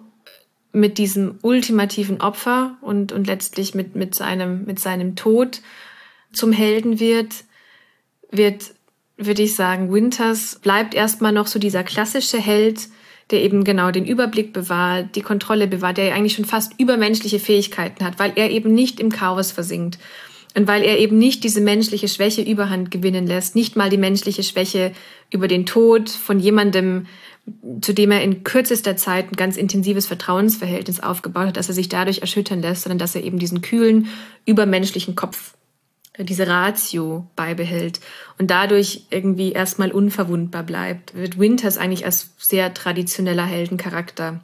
[0.71, 5.61] mit diesem ultimativen Opfer und, und letztlich mit, mit, seinem, mit seinem Tod
[6.33, 7.33] zum Helden wird,
[8.31, 8.73] wird,
[9.17, 12.89] würde ich sagen, Winters bleibt erstmal noch so dieser klassische Held,
[13.31, 18.05] der eben genau den Überblick bewahrt, die Kontrolle bewahrt, der eigentlich schon fast übermenschliche Fähigkeiten
[18.05, 19.97] hat, weil er eben nicht im Chaos versinkt
[20.57, 24.41] und weil er eben nicht diese menschliche Schwäche überhand gewinnen lässt, nicht mal die menschliche
[24.41, 24.91] Schwäche
[25.29, 27.05] über den Tod von jemandem,
[27.79, 31.89] zu dem er in kürzester Zeit ein ganz intensives Vertrauensverhältnis aufgebaut hat, dass er sich
[31.89, 34.07] dadurch erschüttern lässt, sondern dass er eben diesen kühlen,
[34.47, 35.53] übermenschlichen Kopf,
[36.13, 37.99] äh, diese Ratio beibehält
[38.39, 44.43] und dadurch irgendwie erstmal unverwundbar bleibt, wird Winters eigentlich als sehr traditioneller Heldencharakter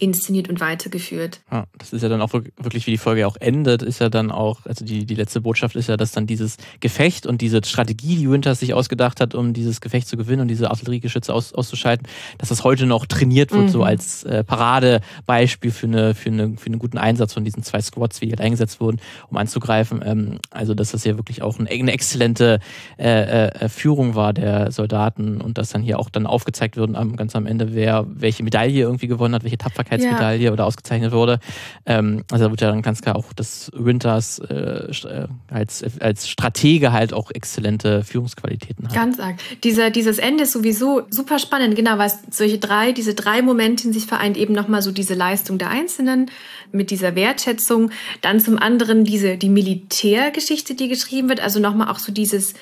[0.00, 1.40] inszeniert und weitergeführt.
[1.50, 4.30] Ja, das ist ja dann auch wirklich, wie die Folge auch endet, ist ja dann
[4.30, 8.16] auch, also die, die letzte Botschaft ist ja, dass dann dieses Gefecht und diese Strategie,
[8.16, 12.06] die Winters sich ausgedacht hat, um dieses Gefecht zu gewinnen und diese Artilleriegeschütze aus, auszuschalten,
[12.38, 13.68] dass das heute noch trainiert wird, mhm.
[13.68, 17.80] so als äh, Paradebeispiel für, eine, für, eine, für einen guten Einsatz von diesen zwei
[17.80, 20.02] Squads, wie die halt eingesetzt wurden, um anzugreifen.
[20.04, 22.60] Ähm, also, dass das ja wirklich auch eine, eine exzellente
[22.98, 27.16] äh, äh, Führung war der Soldaten und dass dann hier auch dann aufgezeigt wird, am,
[27.16, 30.52] ganz am Ende, wer welche Medaille irgendwie gewonnen hat, welche Tapferkeit Tapferkeitsmedaille ja.
[30.52, 31.40] oder ausgezeichnet wurde.
[31.86, 36.28] Ähm, also da wird ja dann ganz klar auch, dass Winters äh, äh, als, als
[36.28, 38.94] Stratege halt auch exzellente Führungsqualitäten hat.
[38.94, 39.36] Ganz arg.
[39.64, 43.92] Dieser, dieses Ende ist sowieso super spannend, genau, weil solche drei, diese drei Momente in
[43.92, 46.30] sich vereint, eben nochmal so diese Leistung der Einzelnen
[46.72, 51.98] mit dieser Wertschätzung, dann zum anderen diese, die Militärgeschichte, die geschrieben wird, also nochmal auch
[51.98, 52.54] so dieses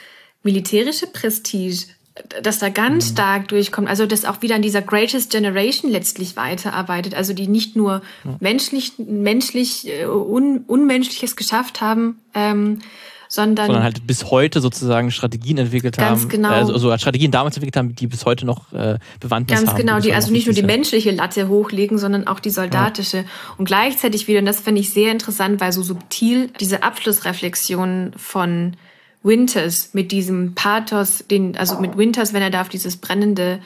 [0.42, 1.84] militärische Prestige
[2.42, 3.12] dass da ganz mhm.
[3.14, 3.88] stark durchkommt.
[3.88, 7.14] Also dass auch wieder an dieser Greatest Generation letztlich weiterarbeitet.
[7.14, 8.36] Also die nicht nur ja.
[8.40, 12.80] menschlich, menschlich äh, un, Unmenschliches geschafft haben, ähm,
[13.28, 16.28] sondern, sondern halt bis heute sozusagen Strategien entwickelt ganz haben.
[16.28, 16.48] Genau.
[16.48, 19.76] Also, also Strategien damals entwickelt haben, die bis heute noch äh, Bewandtnis ganz haben.
[19.76, 23.18] Ganz genau, die also nicht nur die menschliche Latte hochlegen, sondern auch die soldatische.
[23.18, 23.24] Ja.
[23.58, 28.76] Und gleichzeitig wieder, und das finde ich sehr interessant, weil so subtil diese Abschlussreflexion von
[29.28, 33.60] Winters mit diesem Pathos, den, also mit Winters, wenn er da auf dieses brennende,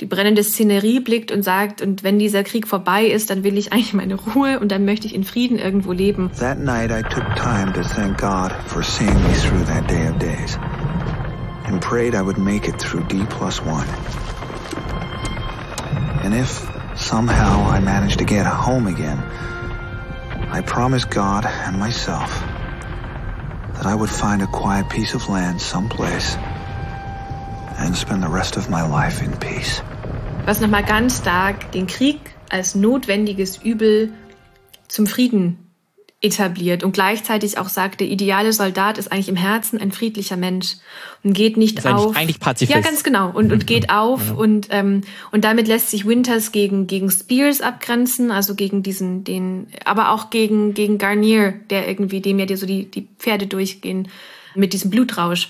[0.00, 3.72] die brennende Szenerie blickt und sagt, und wenn dieser Krieg vorbei ist, dann will ich
[3.72, 6.30] eigentlich meine Ruhe und dann möchte ich in Frieden irgendwo leben.
[6.38, 10.18] That night I took time to thank God for seeing me through that day of
[10.18, 10.56] days
[11.66, 13.86] and prayed I would make it through D plus one.
[16.24, 19.18] And if somehow I managed to get home again,
[20.52, 22.51] I promised God and myself
[23.74, 26.36] that I would find a quiet piece of land someplace
[27.78, 29.82] and spend the rest of my life in peace.
[30.46, 32.18] was nochmal ganz stark den Krieg
[32.50, 34.12] als notwendiges Übel
[34.88, 35.71] zum Frieden
[36.22, 40.76] etabliert und gleichzeitig auch sagt, der ideale Soldat ist eigentlich im Herzen ein friedlicher Mensch
[41.24, 42.06] und geht nicht ist auf.
[42.06, 42.76] Eigentlich, eigentlich Pazifist.
[42.76, 43.30] Ja, ganz genau.
[43.30, 44.34] Und, und geht auf ja.
[44.34, 45.00] und, ähm,
[45.32, 50.30] und damit lässt sich Winters gegen, gegen Spears abgrenzen, also gegen diesen, den, aber auch
[50.30, 54.06] gegen, gegen Garnier, der irgendwie, dem ja so die, die Pferde durchgehen
[54.54, 55.48] mit diesem Blutrausch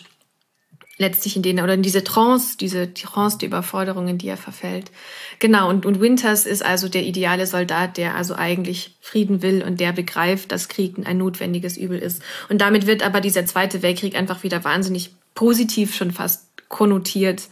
[1.03, 4.91] letztlich in denen oder in diese Trance, diese Trance, die Überforderung, in die er verfällt.
[5.39, 9.81] Genau, und, und Winters ist also der ideale Soldat, der also eigentlich Frieden will und
[9.81, 12.23] der begreift, dass Krieg ein notwendiges Übel ist.
[12.49, 17.49] Und damit wird aber dieser Zweite Weltkrieg einfach wieder wahnsinnig positiv schon fast konnotiert,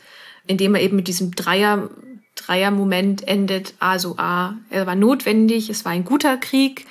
[0.46, 1.90] indem er eben mit diesem Dreier,
[2.36, 3.74] Dreier-Moment endet.
[3.78, 6.86] Also A, er war notwendig, es war ein guter Krieg.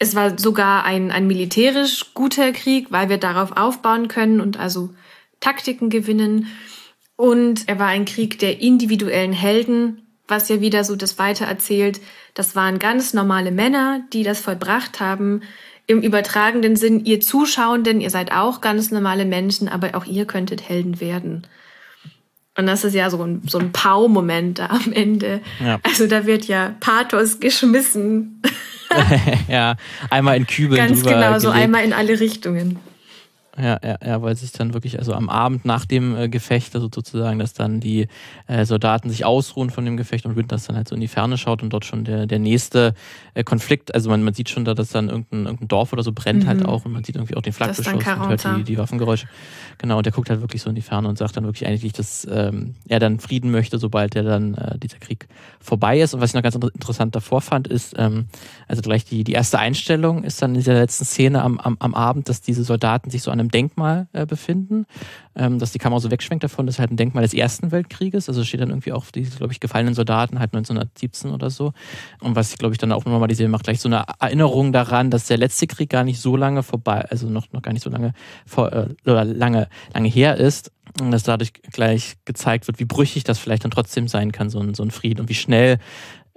[0.00, 4.90] Es war sogar ein, ein militärisch guter Krieg, weil wir darauf aufbauen können und also
[5.40, 6.48] Taktiken gewinnen.
[7.16, 12.00] Und er war ein Krieg der individuellen Helden, was ja wieder so das weiter erzählt.
[12.34, 15.42] Das waren ganz normale Männer, die das vollbracht haben.
[15.86, 20.68] Im übertragenen Sinn, ihr Zuschauenden, ihr seid auch ganz normale Menschen, aber auch ihr könntet
[20.68, 21.46] Helden werden.
[22.58, 25.40] Und das ist ja so ein, so ein Pau-Moment da am Ende.
[25.64, 25.78] Ja.
[25.84, 28.42] Also da wird ja Pathos geschmissen.
[29.48, 29.76] ja,
[30.10, 30.76] einmal in Kübel.
[30.76, 32.80] Ganz genau, so einmal in alle Richtungen.
[33.60, 36.88] Ja, ja, ja, weil sich dann wirklich, also am Abend nach dem äh, Gefecht, also
[36.92, 38.06] sozusagen, dass dann die
[38.46, 41.38] äh, Soldaten sich ausruhen von dem Gefecht und Winters dann halt so in die Ferne
[41.38, 42.94] schaut und dort schon der, der nächste
[43.34, 46.12] äh, Konflikt, also man, man sieht schon da, dass dann irgendein, irgendein Dorf oder so
[46.12, 46.64] brennt halt mhm.
[46.64, 49.26] halt auch und man sieht irgendwie auch den Flaggbeschluss und hört die, die Waffengeräusche.
[49.78, 51.92] Genau, und der guckt halt wirklich so in die Ferne und sagt dann wirklich eigentlich,
[51.92, 55.28] dass ähm, er dann Frieden möchte, sobald der dann äh, dieser Krieg
[55.60, 56.14] vorbei ist.
[56.14, 58.26] Und was ich noch ganz interessant davor fand, ist, ähm,
[58.66, 61.94] also gleich die, die erste Einstellung ist dann in dieser letzten Szene am, am, am
[61.94, 64.86] Abend, dass diese Soldaten sich so an einem Denkmal äh, befinden,
[65.34, 68.28] ähm, dass die Kamera so wegschwenkt davon, das ist halt ein Denkmal des Ersten Weltkrieges,
[68.28, 71.72] also steht dann irgendwie auch die, glaube ich, gefallenen Soldaten halt 1917 oder so.
[72.20, 75.10] Und was, glaube ich, dann auch nochmal die Serie macht, gleich so eine Erinnerung daran,
[75.10, 77.90] dass der letzte Krieg gar nicht so lange vorbei, also noch, noch gar nicht so
[77.90, 78.12] lange
[78.46, 80.72] vor, äh, oder lange, lange her ist.
[81.00, 84.58] Und dass dadurch gleich gezeigt wird, wie brüchig das vielleicht dann trotzdem sein kann, so
[84.58, 85.78] ein, so ein Frieden und wie schnell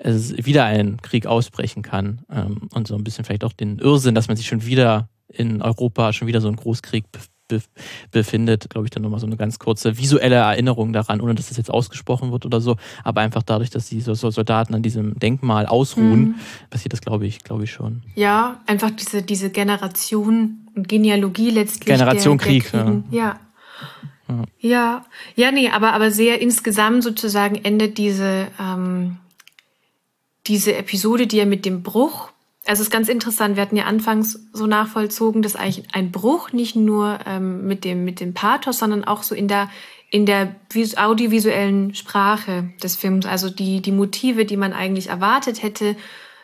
[0.03, 2.21] wieder ein Krieg ausbrechen kann.
[2.31, 5.61] Ähm, und so ein bisschen vielleicht auch den Irrsinn, dass man sich schon wieder in
[5.61, 7.05] Europa schon wieder so ein Großkrieg
[8.11, 11.57] befindet, glaube ich, dann nochmal so eine ganz kurze visuelle Erinnerung daran, ohne dass das
[11.57, 16.19] jetzt ausgesprochen wird oder so, aber einfach dadurch, dass die Soldaten an diesem Denkmal ausruhen,
[16.19, 16.35] mhm.
[16.69, 18.03] passiert das, glaube ich, glaube ich schon.
[18.15, 21.87] Ja, einfach diese, diese Generation und Genealogie letztlich.
[21.87, 23.03] Generation der, der Krieg, ja.
[23.11, 23.39] ja.
[24.59, 25.05] Ja,
[25.35, 29.17] ja, nee, aber, aber sehr insgesamt sozusagen endet diese, ähm,
[30.47, 32.31] diese Episode, die ja mit dem Bruch
[32.67, 36.51] also es ist ganz interessant, wir hatten ja anfangs so nachvollzogen, dass eigentlich ein Bruch
[36.51, 39.69] nicht nur ähm, mit, dem, mit dem Pathos, sondern auch so in der,
[40.11, 40.55] in der
[40.97, 43.25] audiovisuellen Sprache des Films.
[43.25, 45.95] Also die, die Motive, die man eigentlich erwartet hätte,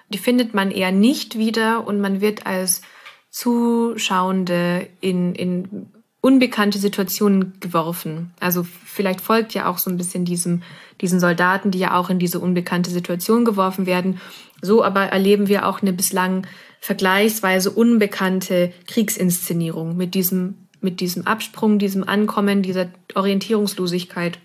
[0.10, 2.82] die findet man eher nicht wieder und man wird als
[3.30, 5.92] Zuschauende in, in
[6.28, 8.34] unbekannte Situationen geworfen.
[8.42, 10.62] Also vielleicht folgt ja auch so ein bisschen diesem,
[11.00, 14.20] diesen Soldaten, die ja auch in diese unbekannte Situation geworfen werden.
[14.62, 16.46] So aber erleben wir auch eine bislang
[16.82, 24.38] vergleichsweise unbekannte Kriegsinszenierung mit diesem, mit diesem Absprung, diesem Ankommen, dieser Orientierungslosigkeit.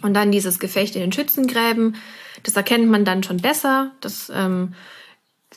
[0.00, 1.96] Und dann dieses Gefecht in den Schützengräben,
[2.42, 3.90] das erkennt man dann schon besser.
[4.00, 4.72] Das, ähm,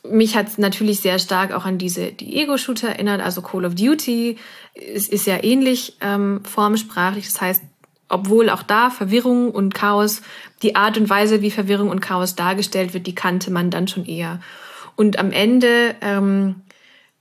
[0.03, 3.75] mich hat es natürlich sehr stark auch an diese die Ego-Shooter erinnert, also Call of
[3.75, 4.37] Duty
[4.73, 7.25] ist, ist ja ähnlich ähm, formsprachlich.
[7.25, 7.63] Das heißt,
[8.09, 10.21] obwohl auch da Verwirrung und Chaos,
[10.61, 14.05] die Art und Weise, wie Verwirrung und Chaos dargestellt wird, die kannte man dann schon
[14.05, 14.39] eher.
[14.95, 16.55] Und am Ende ähm,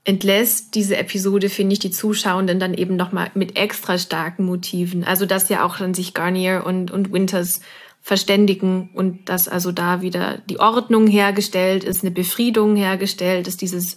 [0.04, 5.04] entlässt diese Episode, finde ich, die Zuschauenden dann eben nochmal mit extra starken Motiven.
[5.04, 7.60] Also dass ja auch dann sich Garnier und, und Winters
[8.04, 13.96] verständigen und dass also da wieder die Ordnung hergestellt ist, eine Befriedung hergestellt ist, dieses,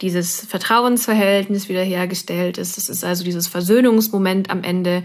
[0.00, 2.76] dieses Vertrauensverhältnis wiederhergestellt ist.
[2.78, 5.04] Das ist also dieses Versöhnungsmoment am Ende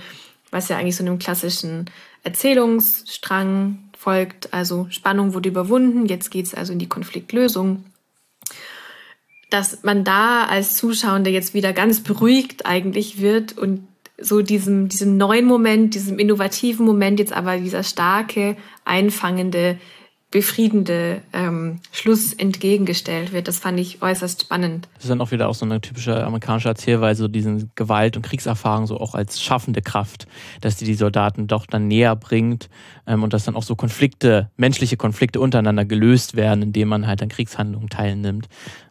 [0.52, 1.86] was ja eigentlich so einem klassischen
[2.24, 4.54] Erzählungsstrang folgt.
[4.54, 7.86] Also Spannung wurde überwunden, jetzt geht es also in die Konfliktlösung.
[9.50, 13.88] Dass man da als Zuschauender jetzt wieder ganz beruhigt eigentlich wird und
[14.20, 19.78] so diesem, diesem neuen Moment, diesem innovativen Moment jetzt aber dieser starke, einfangende
[20.30, 23.48] befriedende ähm, Schluss entgegengestellt wird.
[23.48, 24.90] Das fand ich äußerst spannend.
[24.96, 28.24] Das ist dann auch wieder auch so eine typische amerikanische Erzählweise, so diesen Gewalt- und
[28.24, 30.28] Kriegserfahrung so auch als schaffende Kraft,
[30.60, 32.70] dass die die Soldaten doch dann näher bringt
[33.06, 37.22] ähm, und dass dann auch so Konflikte, menschliche Konflikte untereinander gelöst werden, indem man halt
[37.22, 38.50] an Kriegshandlungen teilnimmt.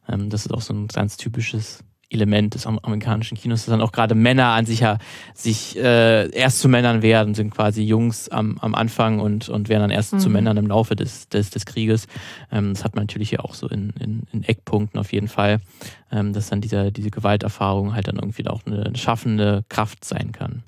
[0.08, 3.92] Ähm, das ist auch so ein ganz typisches Element des amerikanischen Kinos, dass dann auch
[3.92, 4.98] gerade Männer an sich ja
[5.34, 9.82] sich äh, erst zu Männern werden, sind quasi Jungs am, am Anfang und, und werden
[9.82, 10.18] dann erst mhm.
[10.20, 12.06] zu Männern im Laufe des, des, des Krieges.
[12.52, 15.60] Ähm, das hat man natürlich hier auch so in, in, in Eckpunkten auf jeden Fall,
[16.12, 20.62] ähm, dass dann dieser, diese Gewalterfahrung halt dann irgendwie auch eine schaffende Kraft sein kann.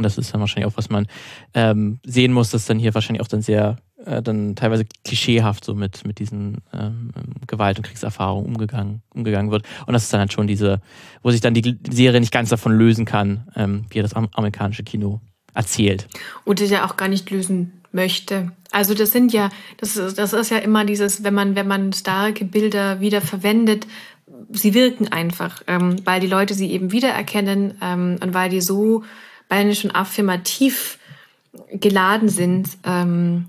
[0.00, 1.06] Und das ist dann wahrscheinlich auch, was man
[1.52, 3.76] ähm, sehen muss, dass dann hier wahrscheinlich auch dann sehr
[4.06, 7.10] äh, dann teilweise klischeehaft so mit, mit diesen ähm,
[7.46, 9.64] Gewalt- und Kriegserfahrungen umgegangen, umgegangen wird.
[9.86, 10.80] Und das ist dann halt schon diese,
[11.22, 15.20] wo sich dann die Serie nicht ganz davon lösen kann, ähm, wie das amerikanische Kino
[15.54, 16.06] erzählt.
[16.44, 18.52] Oder ja auch gar nicht lösen möchte.
[18.70, 21.92] Also das sind ja, das ist, das ist ja immer dieses, wenn man, wenn man
[21.92, 23.86] starke Bilder wieder verwendet,
[24.52, 29.02] sie wirken einfach, ähm, weil die Leute sie eben wiedererkennen ähm, und weil die so
[29.48, 30.98] beinahe schon affirmativ
[31.72, 32.68] geladen sind.
[32.84, 33.46] Ähm,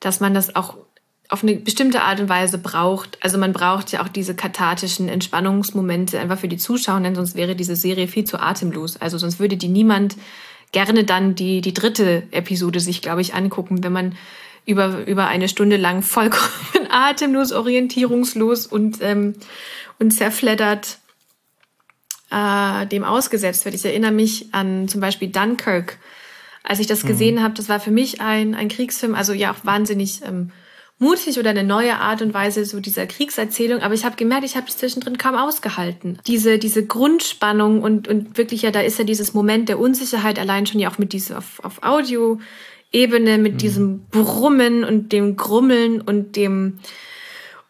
[0.00, 0.76] dass man das auch
[1.28, 3.18] auf eine bestimmte Art und Weise braucht.
[3.22, 7.54] Also man braucht ja auch diese kathartischen Entspannungsmomente einfach für die Zuschauer, denn sonst wäre
[7.54, 8.96] diese Serie viel zu atemlos.
[8.96, 10.16] Also sonst würde die niemand
[10.72, 14.16] gerne dann die, die dritte Episode sich, glaube ich, angucken, wenn man
[14.66, 16.50] über, über eine Stunde lang vollkommen
[16.90, 19.34] atemlos, orientierungslos und, ähm,
[20.00, 20.98] und zerfleddert
[22.30, 23.74] äh, dem ausgesetzt wird.
[23.74, 25.98] Ich erinnere mich an zum Beispiel Dunkirk,
[26.62, 27.08] als ich das mhm.
[27.08, 30.50] gesehen habe, das war für mich ein, ein Kriegsfilm, also ja auch wahnsinnig ähm,
[31.00, 33.80] mutig oder eine neue Art und Weise so dieser Kriegserzählung.
[33.80, 36.18] Aber ich habe gemerkt, ich habe es zwischendrin kaum ausgehalten.
[36.26, 40.66] Diese, diese Grundspannung und, und wirklich ja, da ist ja dieses Moment der Unsicherheit allein
[40.66, 43.58] schon ja auch mit dieser auf, auf Audio-Ebene, mit mhm.
[43.58, 46.78] diesem Brummen und dem Grummeln und dem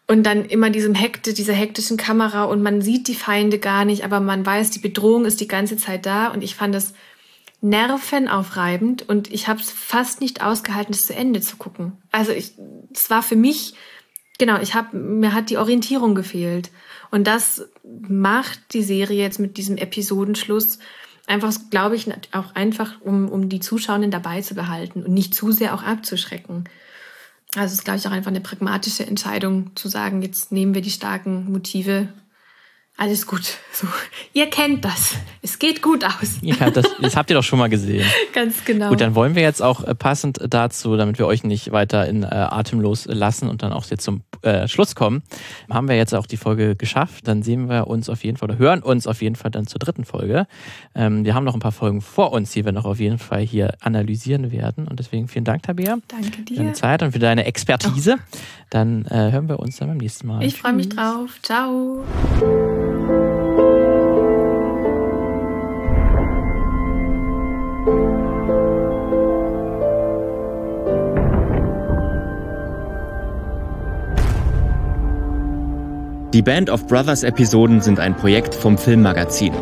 [0.07, 4.03] und dann immer diesem Hekte, dieser hektischen Kamera und man sieht die Feinde gar nicht,
[4.03, 6.93] aber man weiß, die Bedrohung ist die ganze Zeit da und ich fand das
[7.61, 11.93] nervenaufreibend und ich habe es fast nicht ausgehalten, es zu Ende zu gucken.
[12.11, 12.53] Also ich,
[12.91, 13.75] es war für mich,
[14.39, 16.71] genau, ich habe mir hat die Orientierung gefehlt
[17.11, 20.79] und das macht die Serie jetzt mit diesem Episodenschluss
[21.27, 25.51] einfach, glaube ich, auch einfach, um, um die Zuschauenden dabei zu behalten und nicht zu
[25.51, 26.65] sehr auch abzuschrecken.
[27.55, 30.81] Also es ist, glaube ich, auch einfach eine pragmatische Entscheidung zu sagen, jetzt nehmen wir
[30.81, 32.07] die starken Motive
[33.01, 33.57] alles gut.
[33.73, 33.87] So,
[34.33, 35.15] ihr kennt das.
[35.41, 36.37] Es geht gut aus.
[36.41, 38.05] Ja, das, das habt ihr doch schon mal gesehen.
[38.33, 38.89] Ganz genau.
[38.89, 42.21] Gut, dann wollen wir jetzt auch äh, passend dazu, damit wir euch nicht weiter in
[42.21, 45.23] äh, atemlos lassen und dann auch jetzt zum äh, Schluss kommen,
[45.67, 47.27] haben wir jetzt auch die Folge geschafft.
[47.27, 49.79] Dann sehen wir uns auf jeden Fall oder hören uns auf jeden Fall dann zur
[49.79, 50.45] dritten Folge.
[50.93, 53.41] Ähm, wir haben noch ein paar Folgen vor uns, die wir noch auf jeden Fall
[53.41, 54.87] hier analysieren werden.
[54.87, 55.97] Und deswegen vielen Dank, Tabea.
[56.07, 56.55] Danke dir.
[56.55, 58.17] Für deine Zeit und für deine Expertise.
[58.19, 58.37] Oh.
[58.69, 60.43] Dann äh, hören wir uns dann beim nächsten Mal.
[60.43, 61.39] Ich freue mich drauf.
[61.41, 62.03] Ciao.
[76.33, 79.53] Die Band of Brothers Episoden sind ein Projekt vom Filmmagazin.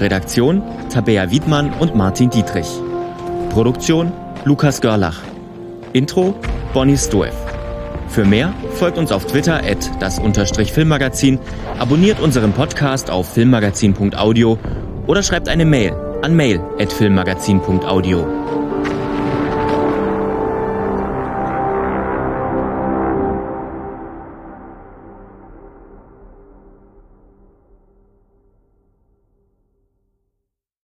[0.00, 2.68] Redaktion Tabea Wiedmann und Martin Dietrich.
[3.50, 4.12] Produktion
[4.44, 5.20] Lukas Görlach.
[5.92, 6.34] Intro
[6.72, 7.41] Bonnie Stoev.
[8.12, 10.18] Für mehr folgt uns auf Twitter at das
[10.70, 11.38] Filmmagazin,
[11.78, 14.58] abonniert unseren Podcast auf filmmagazin.audio
[15.06, 18.41] oder schreibt eine Mail an mail at filmmagazin.audio.